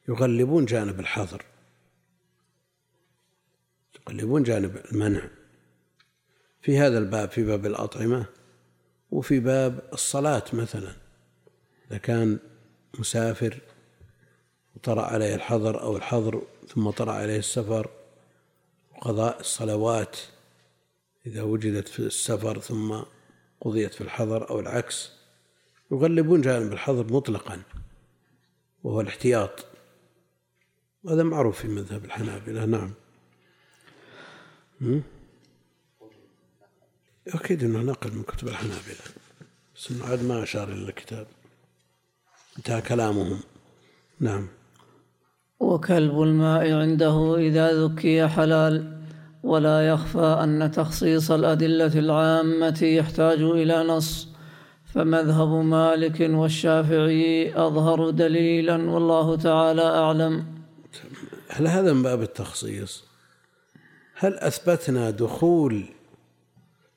[0.08, 1.44] يغلبون جانب الحظر
[4.08, 5.22] يغلبون جانب المنع.
[6.60, 8.26] في هذا الباب في باب الأطعمة
[9.10, 10.92] وفي باب الصلاة مثلا.
[11.90, 12.38] إذا كان
[12.98, 13.58] مسافر
[14.76, 17.90] وطرأ عليه الحظر أو الحظر ثم طرأ عليه السفر
[19.02, 20.16] قضاء الصلوات
[21.26, 23.02] إذا وجدت في السفر ثم
[23.60, 25.10] قضيت في الحضر أو العكس
[25.90, 27.62] يغلبون جانب الحظر مطلقا
[28.84, 29.66] وهو الاحتياط.
[31.08, 32.92] هذا معروف في مذهب الحنابلة نعم.
[37.28, 39.00] أكيد أنه نقل من كتب الحنابلة
[39.76, 41.26] بس عاد ما أشار إلى الكتاب.
[42.58, 43.40] انتهى كلامهم.
[44.20, 44.48] نعم.
[45.62, 48.98] وكلب الماء عنده إذا ذكي حلال
[49.42, 54.28] ولا يخفى أن تخصيص الأدلة العامة يحتاج إلى نص.
[54.94, 60.44] فمذهب مالك والشافعي أظهر دليلا والله تعالى أعلم.
[61.48, 63.04] هل هذا من باب التخصيص؟
[64.14, 65.84] هل أثبتنا دخول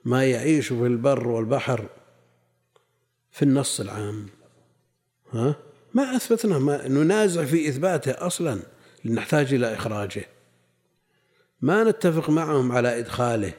[0.06, 1.90] ما يعيش في البر والبحر
[3.32, 4.26] في النص العام؟
[5.32, 5.56] ها؟
[5.96, 8.60] ما أثبتنا ما ننازع في إثباته أصلا
[9.06, 10.26] لنحتاج إلى إخراجه.
[11.62, 13.54] ما نتفق معهم على إدخاله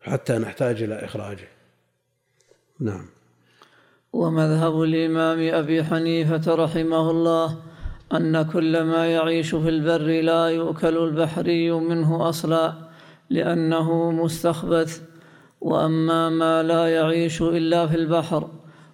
[0.00, 1.48] حتى نحتاج إلى إخراجه.
[2.80, 3.06] نعم.
[4.12, 7.62] ومذهب الإمام أبي حنيفة رحمه الله
[8.12, 12.74] أن كل ما يعيش في البر لا يؤكل البحري منه أصلا
[13.30, 15.02] لأنه مستخبث.
[15.60, 18.50] وأما ما لا يعيش إلا في البحر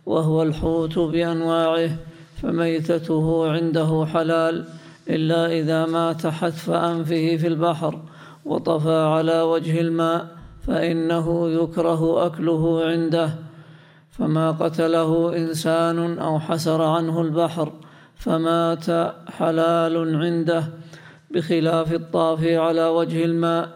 [0.07, 2.08] وهو الحوت بأنواعه
[2.43, 4.65] فميتته عنده حلال
[5.11, 8.03] إلا إذا مات حتف أنفه في البحر
[8.45, 10.27] وطفى على وجه الماء
[10.67, 13.31] فإنه يكره أكله عنده.
[14.11, 17.73] فما قتله إنسان أو حسر عنه البحر
[18.17, 18.87] فمات
[19.29, 20.65] حلال عنده
[21.31, 23.69] بخلاف الطافي على وجه الماء.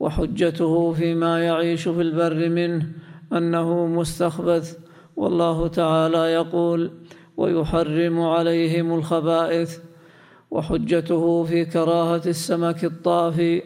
[0.00, 2.86] وحجته فيما يعيش في البر منه
[3.32, 4.78] أنه مستخبث.
[5.16, 6.90] والله تعالى يقول
[7.36, 9.78] ويحرم عليهم الخبائث
[10.50, 13.62] وحجته في كراهة السمك الطافي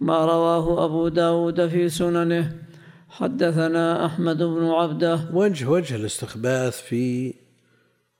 [0.00, 2.62] ما رواه أبو داود في سننه.
[3.08, 5.28] حدثنا أحمد بن عبده.
[5.32, 7.34] وجه وجه الاستخباث في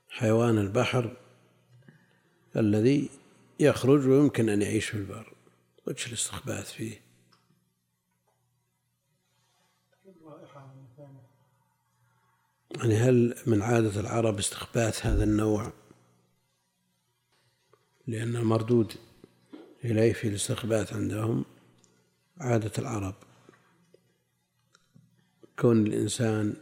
[0.09, 1.17] حيوان البحر
[2.57, 3.11] الذي
[3.61, 5.33] يخرج ويمكن أن يعيش في البر.
[5.87, 7.08] وجه الاستخباث فيه.
[12.79, 15.73] يعني هل من عادة العرب استخباث هذا النوع؟
[18.07, 18.93] لأن المردود
[19.85, 21.45] إليه في الاستخباث عندهم
[22.41, 23.15] عادة العرب.
[25.59, 26.57] كون الإنسان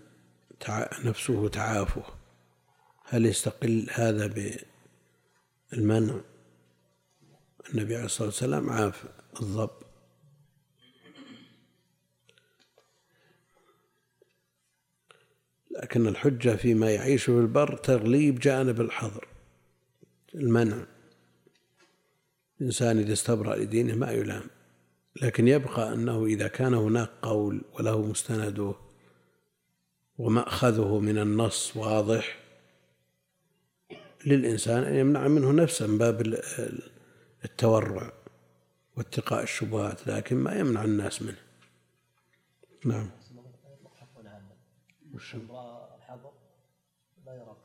[1.05, 2.05] نفسه تعافه
[3.05, 4.55] هل يستقل هذا
[5.73, 6.21] بالمنع؟
[7.71, 9.05] النبي عليه الصلاة والسلام عاف
[9.41, 9.86] الضب.
[15.83, 19.29] لكن الحجة فيما يعيش في البر تغليب جانب الحظر
[20.35, 20.87] المنع.
[22.61, 24.43] الإنسان إذا استبرأ لدينه ما يلام
[25.23, 28.75] لكن يبقى أنه إذا كان هناك قول وله مستنده
[30.19, 32.39] ومأخذه من النص واضح
[34.27, 36.35] للإنسان أن يمنع منه نفسه من باب
[37.45, 38.13] التورع
[38.97, 41.39] واتقاء الشبهات لكن ما يمنع الناس منه.
[42.85, 43.11] نعم.
[45.17, 46.33] الحظر؟
[47.27, 47.57] لا يرى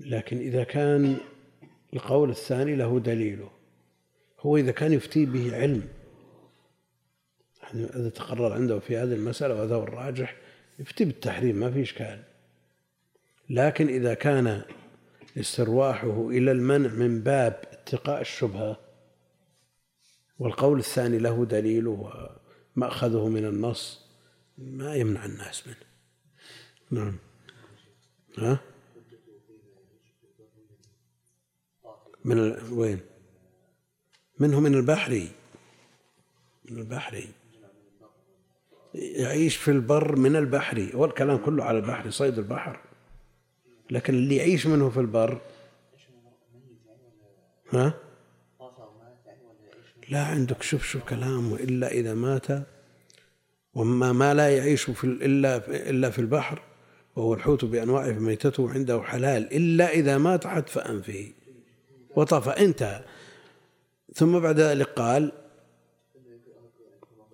[0.00, 1.16] لكن إذا كان
[1.94, 3.50] القول الثاني له دليله
[4.40, 5.88] هو إذا كان يفتي به علم.
[7.62, 10.36] يعني إذا تقرر عنده في هذه المسألة وهذا هو الراجح
[10.78, 12.22] يفتي بالتحريم ما في إشكال.
[13.50, 14.62] لكن إذا كان
[15.38, 18.80] استرواحه إلى المنع من باب اتقاء الشبهة
[20.38, 22.30] والقول الثاني له دليله
[22.78, 24.00] ومأخذه من النص
[24.58, 25.76] ما يمنع الناس منه.
[26.90, 27.16] نعم.
[28.38, 28.60] ها؟
[32.24, 32.38] من
[32.72, 33.00] وين؟
[34.38, 35.30] منه من البحري
[36.64, 37.28] من البحري
[38.94, 40.90] يعيش في البر من البحر.
[40.94, 42.80] والكلام كله على البحر صيد البحر.
[43.90, 45.40] لكن اللي يعيش منه في البر
[47.72, 47.94] ها؟
[50.10, 52.46] لا عندك شوف شوف كلام إلا إذا مات
[53.74, 55.56] وما ما لا يعيش في إلا
[55.90, 56.62] إلا في البحر
[57.16, 61.32] وهو الحوت بأنواعه فميتته عنده حلال إلا إذا مات حتف أنفه
[62.16, 63.04] وطفى انتهى
[64.14, 65.32] ثم بعد ذلك قال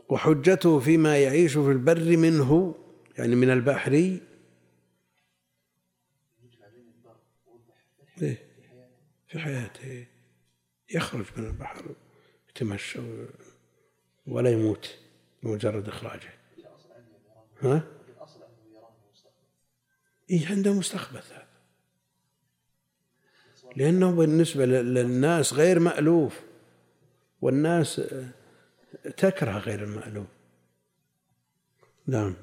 [0.08, 2.74] وحجته فيما يعيش في البر منه
[3.18, 3.92] يعني من البحر.
[3.92, 4.20] إيه
[9.28, 10.06] في حياته.
[10.94, 11.84] يخرج من البحر.
[12.56, 13.00] يتمشى
[14.26, 14.94] ولا يموت
[15.42, 16.30] بمجرد إخراجه.
[17.62, 17.82] ها؟
[20.30, 21.44] إيه عنده مستخبث هذا
[23.76, 26.40] لأنه بالنسبة للناس غير مألوف
[27.42, 28.00] والناس
[29.16, 30.26] تكره غير المألوف.
[32.06, 32.34] نعم.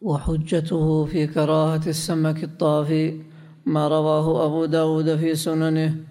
[0.00, 3.22] وحجته في كراهة السمك الطافي
[3.66, 6.04] ما رواه أبو داود في سننه.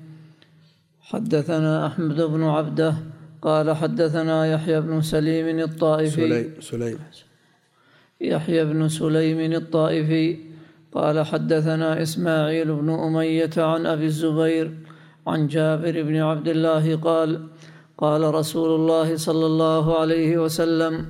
[1.02, 6.28] حدثنا أحمد بن عبده قال حدثنا يحيى بن سليم الطائفي.
[6.28, 7.00] سليم, سليم.
[8.22, 10.38] يحيى بن سليم الطائفي
[10.94, 14.72] قال حدثنا إسماعيل بن أمية عن أبي الزبير
[15.28, 17.48] عن جابر بن عبد الله قال
[17.98, 21.06] قال رسول الله صلى الله عليه وسلم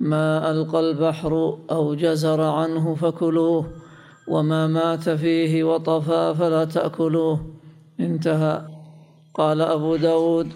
[0.00, 3.70] ما ألقى البحر أو جزر عنه فكلوه
[4.28, 7.54] وما مات فيه وطفى فلا تأكلوه.
[8.00, 8.62] انتهى.
[9.34, 10.48] قال أبو داود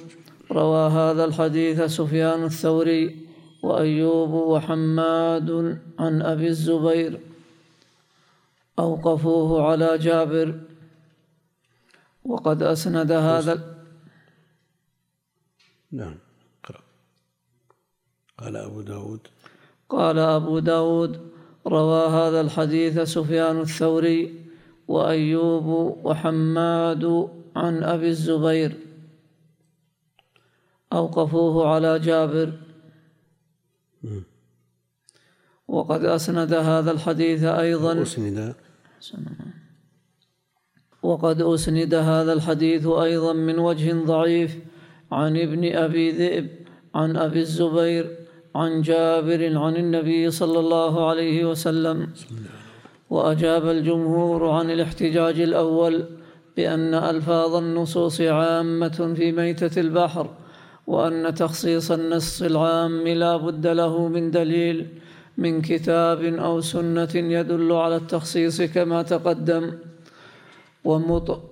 [0.52, 3.26] روى هذا الحديث سفيان الثوري
[3.62, 7.20] وأيوب وحماد عن أبي الزبير.
[8.78, 10.60] أوقفوه على جابر.
[12.24, 13.78] وقد أسند هذا
[15.92, 16.16] نعم
[18.38, 19.20] قال أبو داود.
[19.88, 21.30] قال أبو داود
[21.66, 24.44] روى هذا الحديث سفيان الثوري
[24.88, 25.66] وأيوب
[26.04, 28.87] وحماد عن أبي الزبير.
[30.92, 32.52] أوقفوه على جابر.
[35.68, 38.02] وقد أسند هذا الحديث أيضا.
[38.02, 38.54] أسند
[41.02, 44.58] وقد أسند هذا الحديث أيضا من وجه ضعيف.
[45.12, 46.48] عن ابن أبي ذئب
[46.94, 48.16] عن أبي الزبير
[48.54, 52.08] عن جابر عن النبي صلى الله عليه وسلم.
[53.10, 56.04] وأجاب الجمهور عن الاحتجاج الأول
[56.56, 60.30] بأن ألفاظ النصوص عامة في ميتة البحر.
[60.88, 64.86] وأن تخصيص النص العام لا بد له من دليل
[65.38, 69.72] من كتاب أو سنة يدل على التخصيص كما تقدم.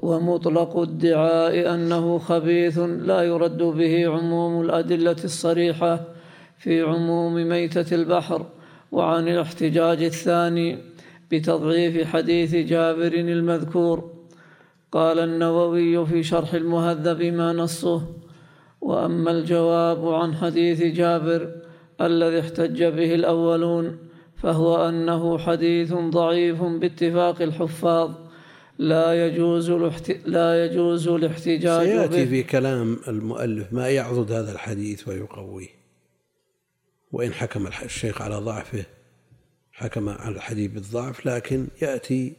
[0.03, 6.01] ومطلق الدعاء أنه خبيث لا يرد به عموم الأدلة الصريحة
[6.59, 8.47] في عموم ميتة البحر
[8.93, 10.79] وعن الاحتجاج الثاني
[11.31, 14.11] بتضعيف حديث جابر المذكور.
[14.93, 18.03] قال النووي في شرح المهذب ما نصه
[18.81, 21.63] وأما الجواب عن حديث جابر
[22.01, 23.99] الذي احتج به الأولون
[24.37, 28.15] فهو أنه حديث ضعيف باتفاق الحفاظ
[28.79, 29.71] لا يجوز.
[30.25, 35.69] لا يجوز الاحتجاج سيأتي به في كلام المؤلف ما يعضد هذا الحديث ويقويه.
[37.13, 38.85] وإن حكم الشيخ على ضعفه
[39.73, 42.37] حكم على الحديث بالضعف لكن يأتي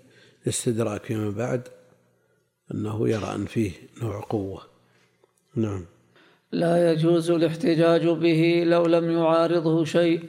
[0.47, 1.67] استدراك فيما بعد
[2.73, 3.71] أنه يرى أن فيه
[4.01, 4.61] نوع قوة.
[5.55, 5.85] نعم.
[6.51, 10.21] لا يجوز الاحتجاج به لو لم يعارضه شيء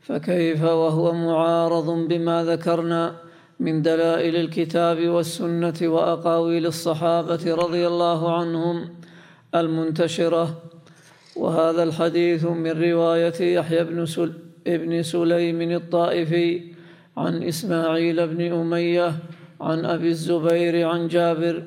[0.00, 3.16] فكيف وهو معارض بما ذكرنا
[3.60, 8.88] من دلائل الكتاب والسنة وأقاويل الصحابة رضي الله عنهم
[9.54, 10.62] المنتشرة؟
[11.36, 14.32] وهذا الحديث من رواية يحيى بن سل
[14.66, 16.62] ابن سليم الطائفي
[17.16, 19.12] عن إسماعيل بن أمية
[19.60, 21.62] عن أبي الزبير عن جابر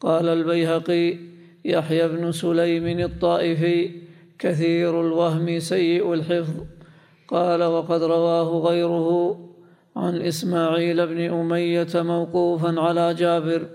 [0.00, 1.31] قال البيهقي
[1.64, 3.90] يحيى بن سليم الطائفي
[4.38, 6.54] كثير الوهم سيء الحفظ.
[7.28, 9.38] قال وقد رواه غيره
[9.96, 13.66] عن إسماعيل بن أمية موقوفا على جابر.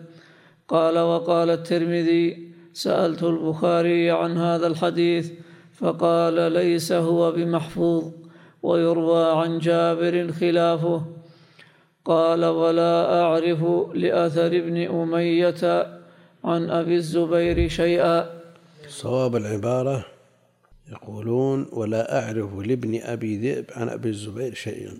[0.68, 5.32] قال وقال الترمذي سألت البخاري عن هذا الحديث
[5.74, 8.12] فقال ليس هو بمحفوظ
[8.64, 11.02] ويروى عن جابر خلافه.
[12.06, 13.64] قال ولا أعرف
[13.94, 15.97] لأثر ابن أمية
[16.48, 18.42] عن أبي الزبير شيئا.
[18.88, 20.06] صواب العبارة
[20.88, 24.98] يقولون ولا أعرف لابن أبي ذئب عن أبي الزبير شيئا.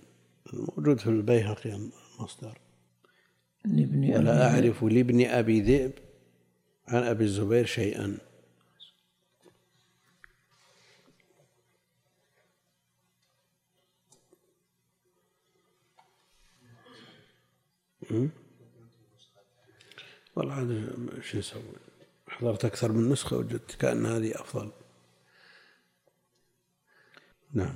[0.52, 1.78] موجود في البيهقي
[2.20, 2.58] المصدر.
[3.64, 5.92] لابن ولا أعرف لابن أبي ذئب
[6.88, 8.18] عن أبي الزبير شيئا.
[18.08, 18.37] Mm-hmm.
[20.38, 20.90] والله عاد
[21.22, 21.62] شو نسوي؟
[22.28, 24.70] حضرت أكثر من نسخة وجدت كأن هذه أفضل.
[27.54, 27.74] نعم.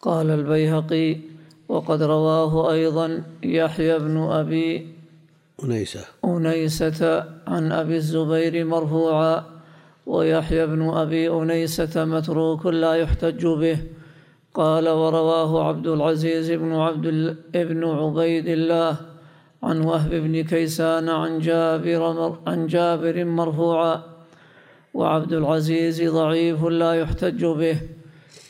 [0.00, 1.16] قال البيهقي
[1.68, 4.94] وقد رواه أيضا يحيى بن أبي
[5.64, 6.04] أنيسة.
[6.24, 9.44] أنيسة عن أبي الزبير مرفوعا
[10.06, 13.78] ويحيى بن أبي أنيسة متروك لا يحتج به.
[14.54, 17.06] قال ورواه عبد العزيز بن عبد
[17.54, 19.07] ابن عبيد الله
[19.62, 24.02] عن وهب بن كيسان عن جابر عن جابر مرفوعا.
[24.94, 27.80] وعبد العزيز ضعيف لا يحتج به.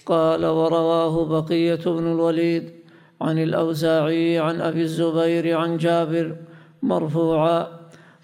[0.07, 2.71] قال ورواه بقية بن الوليد
[3.21, 6.37] عن الأوزاعي عن أبي الزبير عن جابر
[6.83, 7.67] مرفوعا.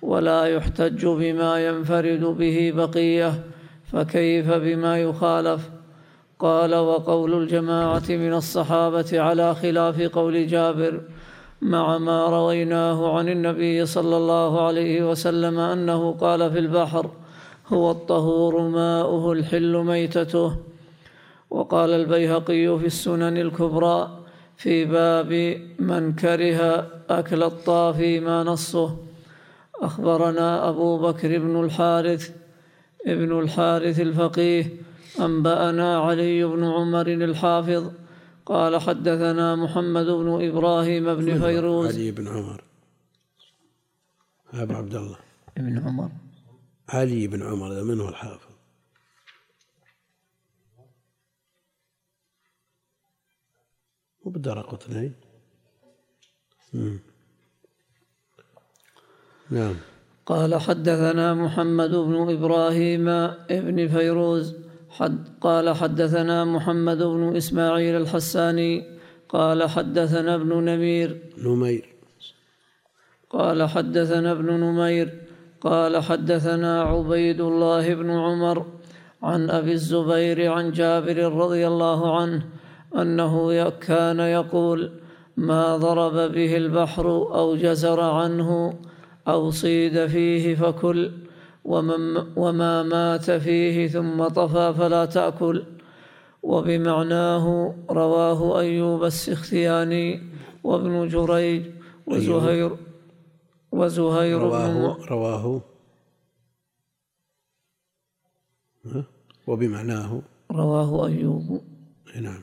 [0.03, 3.45] ولا يحتج بما ينفرد به بقية
[3.93, 5.71] فكيف بما يخالف؟
[6.39, 11.01] قال وقول الجماعة من الصحابة على خلاف قول جابر.
[11.65, 17.11] مع ما رويناه عن النبي صلى الله عليه وسلم أنه قال في البحر
[17.69, 20.57] هو الطهور ماؤه الحل ميتته.
[21.51, 24.19] وقال البيهقي في السنن الكبرى
[24.57, 28.97] في باب من كره أكل الطافي ما نصه.
[29.83, 32.31] أخبرنا أبو بكر بن الحارث
[33.07, 34.77] ابن الحارث الفقيه
[35.21, 37.85] أنبأنا علي بن عمر الحافظ
[38.47, 41.95] قال حدثنا محمد بن إبراهيم بن فيروز.
[41.95, 42.65] علي بن عمر.
[44.53, 45.19] أبو عبد الله.
[45.59, 46.11] ابن عمر.
[46.89, 48.55] علي بن عمر هذا من هو الحافظ؟
[54.25, 55.13] وبدر قطني.
[59.51, 59.77] نعم.
[60.27, 64.64] قال حدثنا محمد بن إبراهيم ابن فيروز.
[64.99, 68.73] حد قال حدثنا محمد بن إسماعيل الحساني
[69.29, 71.11] قال حدثنا ابن نمير.
[71.39, 71.85] نمير.
[73.31, 75.09] قال حدثنا ابن نمير.
[75.61, 78.67] قال حدثنا عبيد الله بن عمر
[79.23, 82.43] عن أبي الزبير عن جابر رضي الله عنه
[82.97, 84.91] أنه كان يقول
[85.37, 87.07] ما ضرب به البحر
[87.41, 88.75] أو جزر عنه
[89.29, 91.11] أو صيد فيه فكل
[91.65, 95.65] وما مات فيه ثم طفى فلا تأكل.
[96.43, 100.23] وبمعناه رواه أيوب السختياني
[100.65, 101.63] وابن جريج
[102.07, 102.77] وزهير
[103.73, 105.61] وزهير رواه بن رواه.
[109.47, 110.23] وبمعناه.
[110.51, 111.61] رواه أيوب.
[112.21, 112.43] نعم.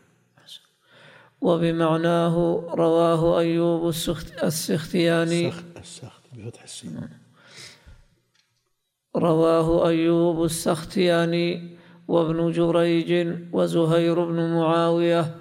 [1.41, 2.36] وبمعناه
[2.74, 3.89] رواه أيوب
[4.43, 5.47] السختياني.
[5.78, 7.20] السخت بفتح السين.
[9.16, 15.36] رواه أيوب السختياني وابن جريج وزهير بن معاوية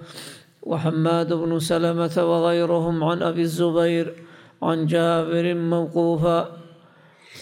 [0.63, 4.13] وحماد بن سلمة وغيرهم عن أبي الزبير
[4.61, 6.49] عن جابر موقوفا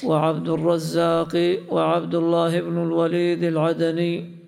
[0.03, 4.39] وعبد الرزاق وعبد الله بن الوليد العدني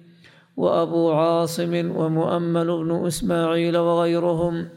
[0.57, 4.69] وأبو عاصم ومؤمل بن إسماعيل وغيرهم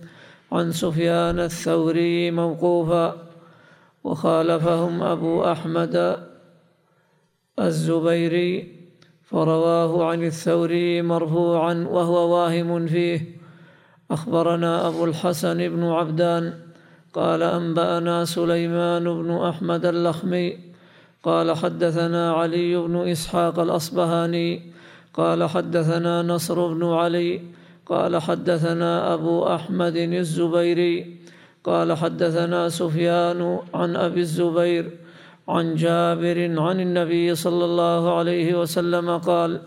[0.53, 3.17] عن سفيان الثوري موقوفا
[4.05, 6.25] وخالفهم أبو أحمد
[7.59, 8.75] الزبيري
[9.23, 13.35] فرواه عن الثوري مرفوعا وهو واهم فيه.
[14.11, 16.55] أخبرنا أبو الحسن بن عبدان
[17.15, 20.59] قال أنبأنا سليمان بن أحمد اللخمي
[21.23, 24.73] قال حدثنا علي بن إسحاق الأصبهاني
[25.15, 27.41] قال حدثنا نصر بن علي
[27.87, 31.17] قال حدثنا أبو أحمد الزبيري
[31.65, 34.91] قال حدثنا سفيان عن أبي الزبير
[35.49, 39.61] عن جابر عن النبي صلى الله عليه وسلم قال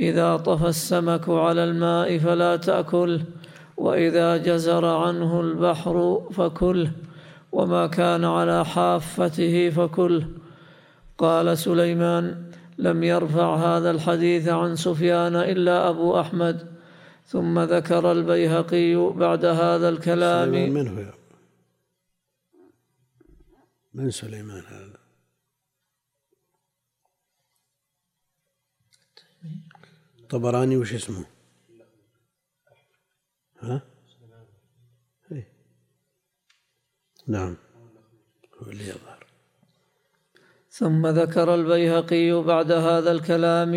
[0.00, 3.20] إذا طفى السمك على الماء فلا تأكله
[3.76, 6.90] وإذا جزر عنه البحر فكله
[7.52, 10.28] وما كان على حافته فكله
[11.18, 12.24] قال سليمان
[12.78, 16.76] لم يرفع هذا الحديث عن سفيان إلا أبو أحمد.
[17.26, 20.52] ثم ذكر البيهقي بعد هذا الكلام.
[20.52, 21.12] سليمان من هو؟
[23.94, 24.95] من سليمان هذا؟
[30.30, 31.24] طبراني وش اسمه؟
[33.60, 33.82] ها؟
[35.32, 35.48] إيه.
[37.26, 37.56] نعم.
[38.62, 39.26] هو اللي يظهر.
[40.70, 43.72] ثم ذكر البيهقي بعد هذا الكلام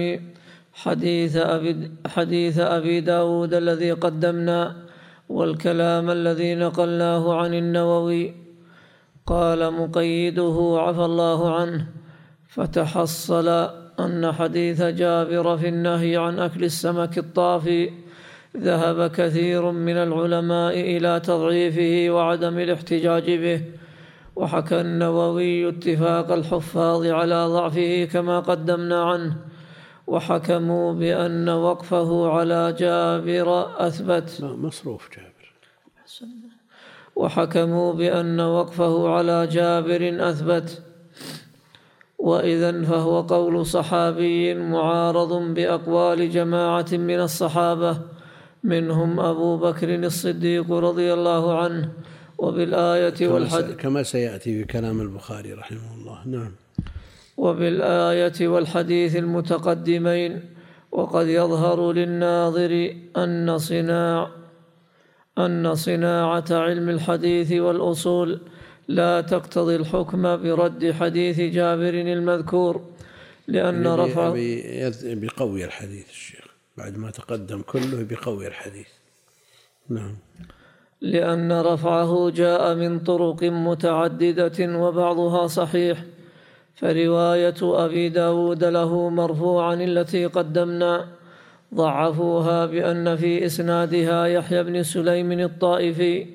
[0.74, 4.86] حديث أبي, حديث أبي داود الذي قدمنا
[5.30, 8.36] والكلام الذي نقلناه عن النووي.
[9.26, 11.88] قال مقيده عفى الله عنه
[12.48, 17.92] فتحصل أن حديث جابر في النهي عن أكل السمك الطافي
[18.58, 23.62] ذهب كثير من العلماء إلى تضعيفه وعدم الاحتجاج به
[24.36, 29.36] وحكى النووي اتفاق الحفاظ على ضعفه كما قدمنا عنه
[30.08, 33.48] وحكموا بأن وقفه على جابر
[33.88, 34.38] أثبت.
[34.42, 35.54] مصروف جابر.
[37.16, 40.82] وحكموا بأن وقفه على جابر أثبت.
[42.20, 47.98] وإذا فهو قول صحابي معارض بأقوال جماعة من الصحابة
[48.64, 51.90] منهم أبو بكر الصديق رضي الله عنه
[52.38, 56.28] وبالآية والحديث كما سيأتي في كلام البخاري رحمه الله.
[56.28, 56.52] نعم.
[57.38, 60.42] وبالآية والحديث المتقدمين
[60.92, 64.30] وقد يظهر للناظر أن صناع
[65.38, 68.40] أن صناعة علم الحديث والأصول
[68.90, 72.82] لا تقتضي الحكم برد حديث جابر المذكور
[73.48, 74.34] لأن رفع
[75.04, 76.46] بقوي الحديث الشيخ
[76.78, 78.88] بعد ما تقدم كله بقوي الحديث.
[79.90, 80.16] نعم.
[81.02, 86.04] لأن رفعه جاء من طرق متعددة وبعضها صحيح
[86.76, 91.08] فرواية أبي داود له مرفوعا التي قدمنا
[91.76, 96.26] ضعفوها بأن في إسنادها يحيى بن سليم الطائفي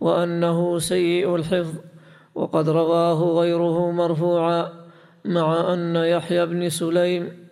[0.00, 1.89] وأنه سيء الحفظ.
[2.34, 4.68] وقد رواه غيره مرفوعا
[5.24, 7.50] مع أن يحيى بن سليم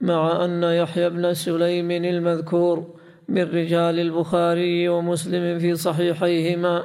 [0.00, 2.86] مع أن يحيى بن سليم المذكور
[3.28, 6.84] من رجال البخاري ومسلم في صحيحيهما.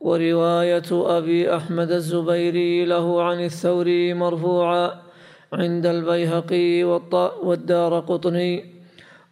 [0.00, 4.92] ورواية أبي أحمد الزبيري له عن الثوري مرفوعا
[5.52, 6.84] عند البيهقي
[7.42, 8.64] والدار قطني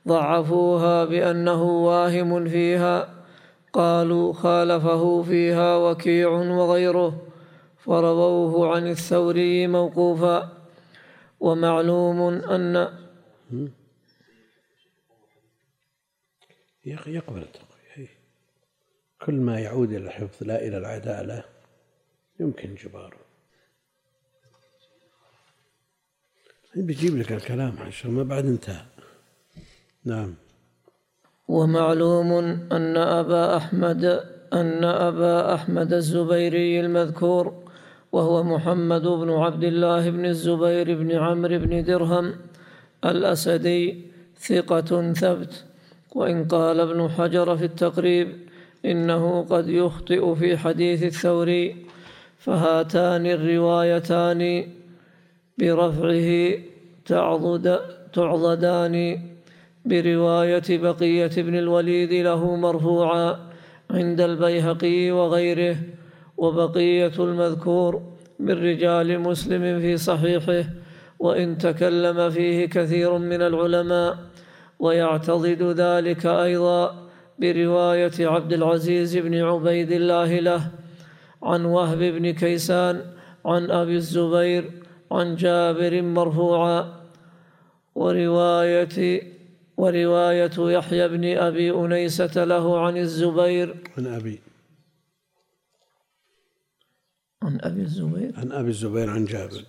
[0.08, 3.15] ضعفوها بأنه واهم فيها.
[3.76, 7.26] قالوا خالفه فيها وكيع وغيره
[7.84, 10.66] فرووه عن الثوري موقوفا.
[11.40, 12.88] ومعلوم أن
[16.86, 18.08] يقبل التقوية.
[19.26, 21.44] كل ما يعود إلى الحفظ لا إلى العدالة
[22.40, 23.18] يمكن جباره.
[26.74, 28.84] بيجيب لك الكلام عشان ما بعد انتهى.
[30.04, 30.34] نعم.
[31.48, 32.32] ومعلوم
[32.72, 34.04] أن أبا أحمد
[34.52, 37.54] أن أبا أحمد الزبيري المذكور
[38.12, 42.32] وهو محمد بن عبد الله بن الزبير بن عمرو بن درهم
[43.04, 44.00] الأسدي
[44.38, 45.64] ثقة ثبت.
[46.14, 48.28] وإن قال ابن حجر في التقريب
[48.84, 51.76] إنه قد يخطئ في حديث الثوري
[52.38, 54.66] فهاتان الروايتان
[55.58, 56.58] برفعه
[57.06, 57.80] تعضد
[58.12, 59.20] تعضدان
[59.86, 63.36] برواية بقية بن الوليد له مرفوعا
[63.90, 65.76] عند البيهقي وغيره
[66.36, 68.02] وبقية المذكور
[68.38, 70.64] من رجال مسلم في صحيحه
[71.18, 74.18] وإن تكلم فيه كثير من العلماء
[74.78, 77.08] ويعتضد ذلك أيضا
[77.38, 80.70] برواية عبد العزيز بن عبيد الله له
[81.42, 83.00] عن وهب بن كيسان
[83.46, 84.70] عن أبي الزبير
[85.12, 86.92] عن جابر مرفوعا
[87.94, 89.35] ورواية
[89.76, 93.76] ورواية يحيى بن أبي أنيسة له عن الزبير.
[93.98, 94.40] عن أبي.
[97.42, 98.32] عن أبي الزبير.
[98.36, 99.64] عن أبي الزبير عن جابر.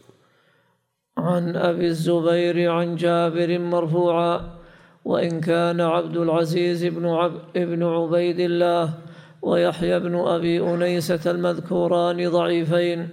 [1.17, 4.57] عن أبي الزبير عن جابر مرفوعا.
[5.05, 8.93] وإن كان عبد العزيز بن, عب ابن عبيد الله
[9.41, 13.09] ويحيى بن أبي أنيسة المذكوران ضعيفين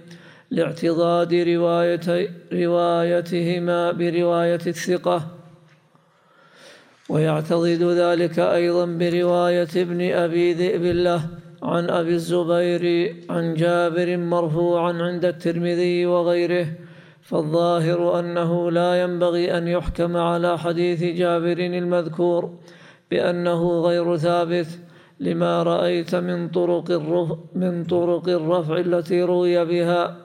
[0.51, 5.34] لاعتضاد رواية روايتهما برواية الثقة.
[7.09, 11.21] ويعتضد ذلك أيضا برواية ابن أبي ذئب له
[11.63, 16.67] عن أبي الزبير عن جابر مرفوعا عند الترمذي وغيره
[17.21, 22.53] فالظاهر أنه لا ينبغي أن يحكم على حديث جابر المذكور
[23.11, 24.67] بأنه غير ثابت
[25.19, 30.17] لما رأيت من طرق الرفع من طرق الرفع التي روي بها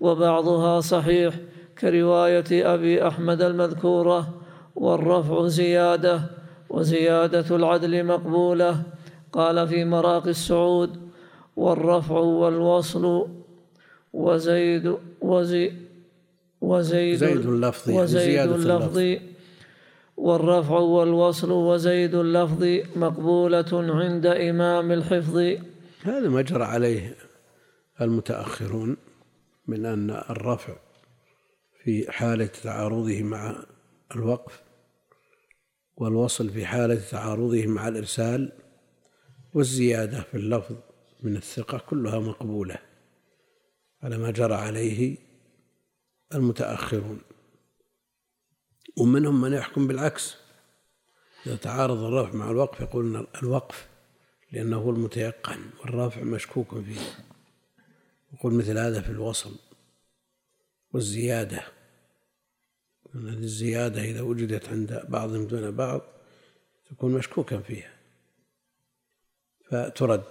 [0.00, 1.34] وبعضها صحيح
[1.78, 4.45] كرواية أبي أحمد المذكورة
[4.76, 6.20] والرفع زيادة
[6.70, 8.82] وزيادة العدل مقبولة.
[9.32, 10.92] قال في مراقي السعود
[11.56, 13.28] والرفع والوصل
[14.12, 15.72] وزيد وزي
[16.60, 18.98] وزيد زيد اللفظ وزيد اللفظ.
[20.16, 22.62] والرفع والوصل وزيد اللفظ
[22.96, 25.36] مقبولة عند إمام الحفظ.
[26.02, 27.14] هذا ما جرى عليه
[28.00, 28.96] المتأخرون
[29.66, 30.72] من أن الرفع
[31.84, 33.56] في حالة تعارضه مع
[34.16, 34.65] الوقف
[35.96, 38.52] والوصل في حالة تعارضه مع الإرسال
[39.54, 40.76] والزيادة في اللفظ
[41.22, 42.78] من الثقة كلها مقبولة
[44.02, 45.16] على ما جرى عليه
[46.34, 47.20] المتأخرون.
[48.96, 50.36] ومنهم من يحكم بالعكس.
[51.46, 53.88] إذا تعارض الرفع مع الوقف يقول الوقف
[54.52, 57.00] لأنه هو المتيقن والرافع مشكوك فيه.
[58.32, 59.56] يقول مثل هذا في الوصل
[60.92, 61.75] والزيادة
[63.18, 66.00] أن الزيادة إذا وجدت عند بعضهم دون بعض
[66.90, 67.92] تكون مشكوكا فيها.
[69.70, 70.24] فترد.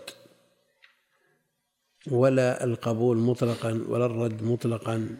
[2.12, 5.18] ولا القبول مطلقا ولا الرد مطلقا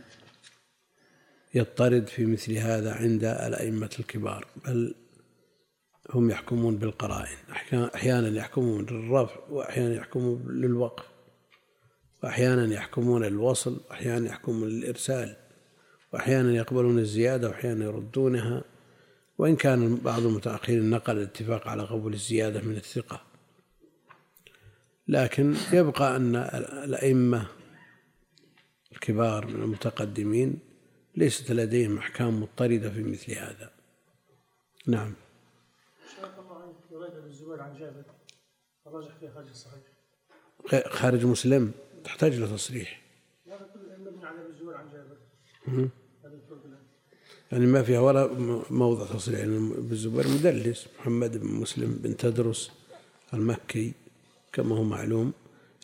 [1.54, 4.96] يضطرد في مثل هذا عند الأئمة الكبار بل
[6.10, 7.38] هم يحكمون بالقرائن.
[7.96, 11.06] أحيانا يحكمون للرفع وأحيانا يحكمون للوقف
[12.24, 15.45] وأحيانا يحكمون للوصل وأحيانا يحكمون للإرسال.
[16.16, 18.64] وأحيانا يقبلون الزيادة وأحيانا يردونها
[19.38, 23.22] وإن كان بعض المتأخرين نقل الاتفاق على قبول الزيادة من الثقة.
[25.08, 26.36] لكن يبقى أن
[26.86, 27.48] الأئمة
[28.92, 30.60] الكبار من المتقدمين
[31.16, 33.72] ليست لديهم أحكام مضطردة في مثل هذا.
[34.88, 35.14] نعم.
[37.60, 38.04] عن جابر
[38.88, 39.84] الراجح خارج الصحيح
[40.88, 41.72] خارج مسلم
[42.04, 43.02] تحتاج إلى تصريح.
[43.48, 45.90] هذا كله مبني على الزبير عن جابر.
[47.52, 48.30] يعني ما فيها ولا
[48.70, 52.72] موضع تصريح يعني بالزبير مدلس محمد بن مسلم بن تدرس
[53.34, 53.94] المكي
[54.54, 55.34] كما هو معلوم.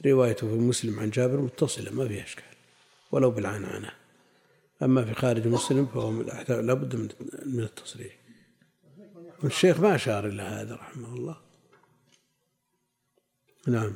[0.05, 2.43] روايته في مسلم عن جابر متصلة ما فيها إشكال
[3.12, 3.91] ولو بالعنعنة
[4.84, 6.12] أما في خارج مسلم فهو
[6.49, 6.95] لابد
[7.45, 8.18] من التصريح.
[9.43, 11.38] الشيخ ما أشار إلى هذا رحمه الله.
[13.68, 13.93] نعم.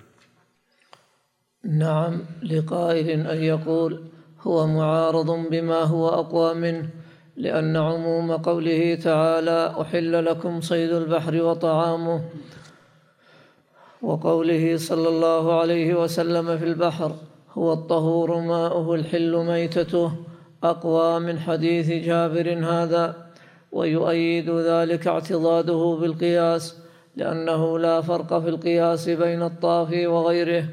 [1.63, 4.05] نعم لقائل أن يقول
[4.41, 6.89] هو معارض بما هو أقوى منه.
[7.37, 12.21] لأن عموم قوله تعالى أحل لكم صيد البحر وطعامه
[14.01, 17.11] وقوله صلى الله عليه وسلم في البحر
[17.53, 20.11] هو الطهور ماؤه الحل ميتته
[20.63, 23.15] أقوى من حديث جابر هذا
[23.71, 26.75] ويؤيد ذلك اعتضاده بالقياس
[27.15, 30.65] لأنه لا فرق في القياس بين الطافي وغيره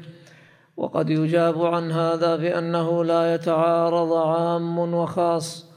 [0.77, 5.72] وقد يجاب عن هذا بأنه لا يتعارض عام وخاص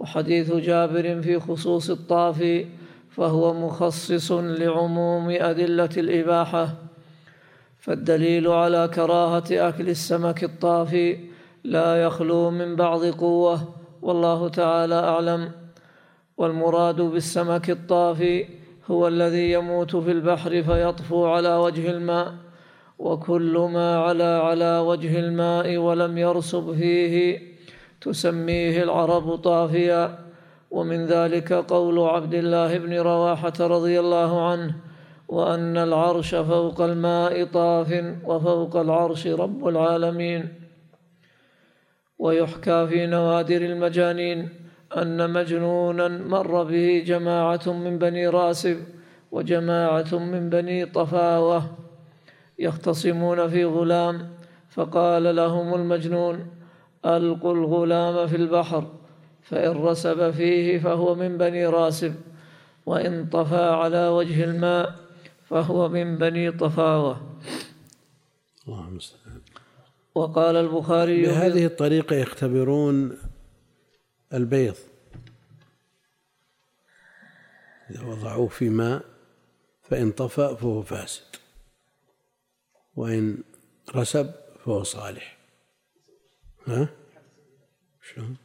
[0.00, 2.66] وحديث جابر في خصوص الطافي
[3.10, 6.74] فهو مخصص لعموم أدلة الإباحة.
[7.78, 11.18] فالدليل على كراهة أكل السمك الطافي
[11.64, 15.50] لا يخلو من بعض قوة والله تعالى أعلم.
[16.36, 18.46] والمراد بالسمك الطافي
[18.90, 22.34] هو الذي يموت في البحر فيطفو على وجه الماء
[22.98, 27.49] وكل ما علا على وجه الماء ولم يرسب فيه
[28.00, 30.18] تسميه العرب طافيا.
[30.70, 34.74] ومن ذلك قول عبد الله بن رواحة رضي الله عنه
[35.28, 40.48] وأن العرش فوق الماء طاف وفوق العرش رب العالمين.
[42.18, 44.48] ويحكى في نوادر المجانين
[44.96, 48.76] أن مجنونا مر به جماعة من بني راسب
[49.32, 51.62] وجماعة من بني طفاوة
[52.58, 54.30] يختصمون في غلام
[54.70, 56.46] فقال لهم المجنون
[57.06, 58.92] ألقوا الغلام في البحر
[59.42, 62.14] فإن رسب فيه فهو من بني راسب
[62.86, 64.94] وإن طفى على وجه الماء
[65.48, 67.36] فهو من بني طفاوة.
[68.68, 68.98] اللهم
[70.14, 73.18] وقال البخاري بهذه الطريقة يختبرون
[74.34, 74.76] البيض.
[77.90, 79.04] إذا وضعوه في ماء
[79.82, 81.36] فإن طفأ فهو فاسد
[82.96, 83.38] وإن
[83.96, 84.30] رسب
[84.64, 85.39] فهو صالح.
[86.66, 86.88] ها؟
[88.02, 88.36] شلون؟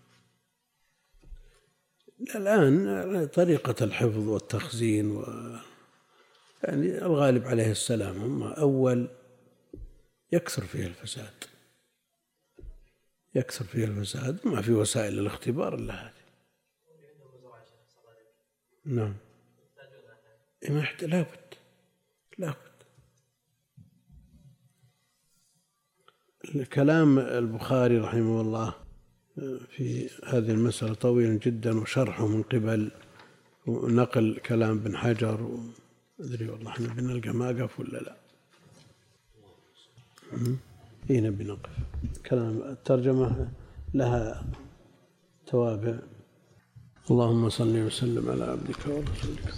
[2.35, 5.23] الآن طريقة الحفظ والتخزين و
[6.63, 9.09] يعني الغالب عليه السلام هم أول
[10.31, 11.43] يكثر فيه الفساد.
[13.35, 14.47] يكثر فيه الفساد.
[14.47, 16.25] ما في وسائل الاختبار إلا هذه.
[18.85, 19.15] نعم.
[20.69, 21.53] ما لابد.
[22.37, 22.64] لابد.
[26.73, 28.73] كلام البخاري رحمه الله
[29.69, 32.91] في هذه المسألة طويل جدا وشرحه من قبل
[33.67, 35.59] نقل كلام بن حجر
[36.19, 38.15] أدري والله إحنا بنلقى ما قف ولا لا.
[41.09, 41.69] اي نبي نقف.
[42.25, 43.51] كلام الترجمة
[43.93, 44.45] لها
[45.47, 45.99] توابع.
[47.11, 49.53] اللهم صل وسلم على عبدك ورسولك.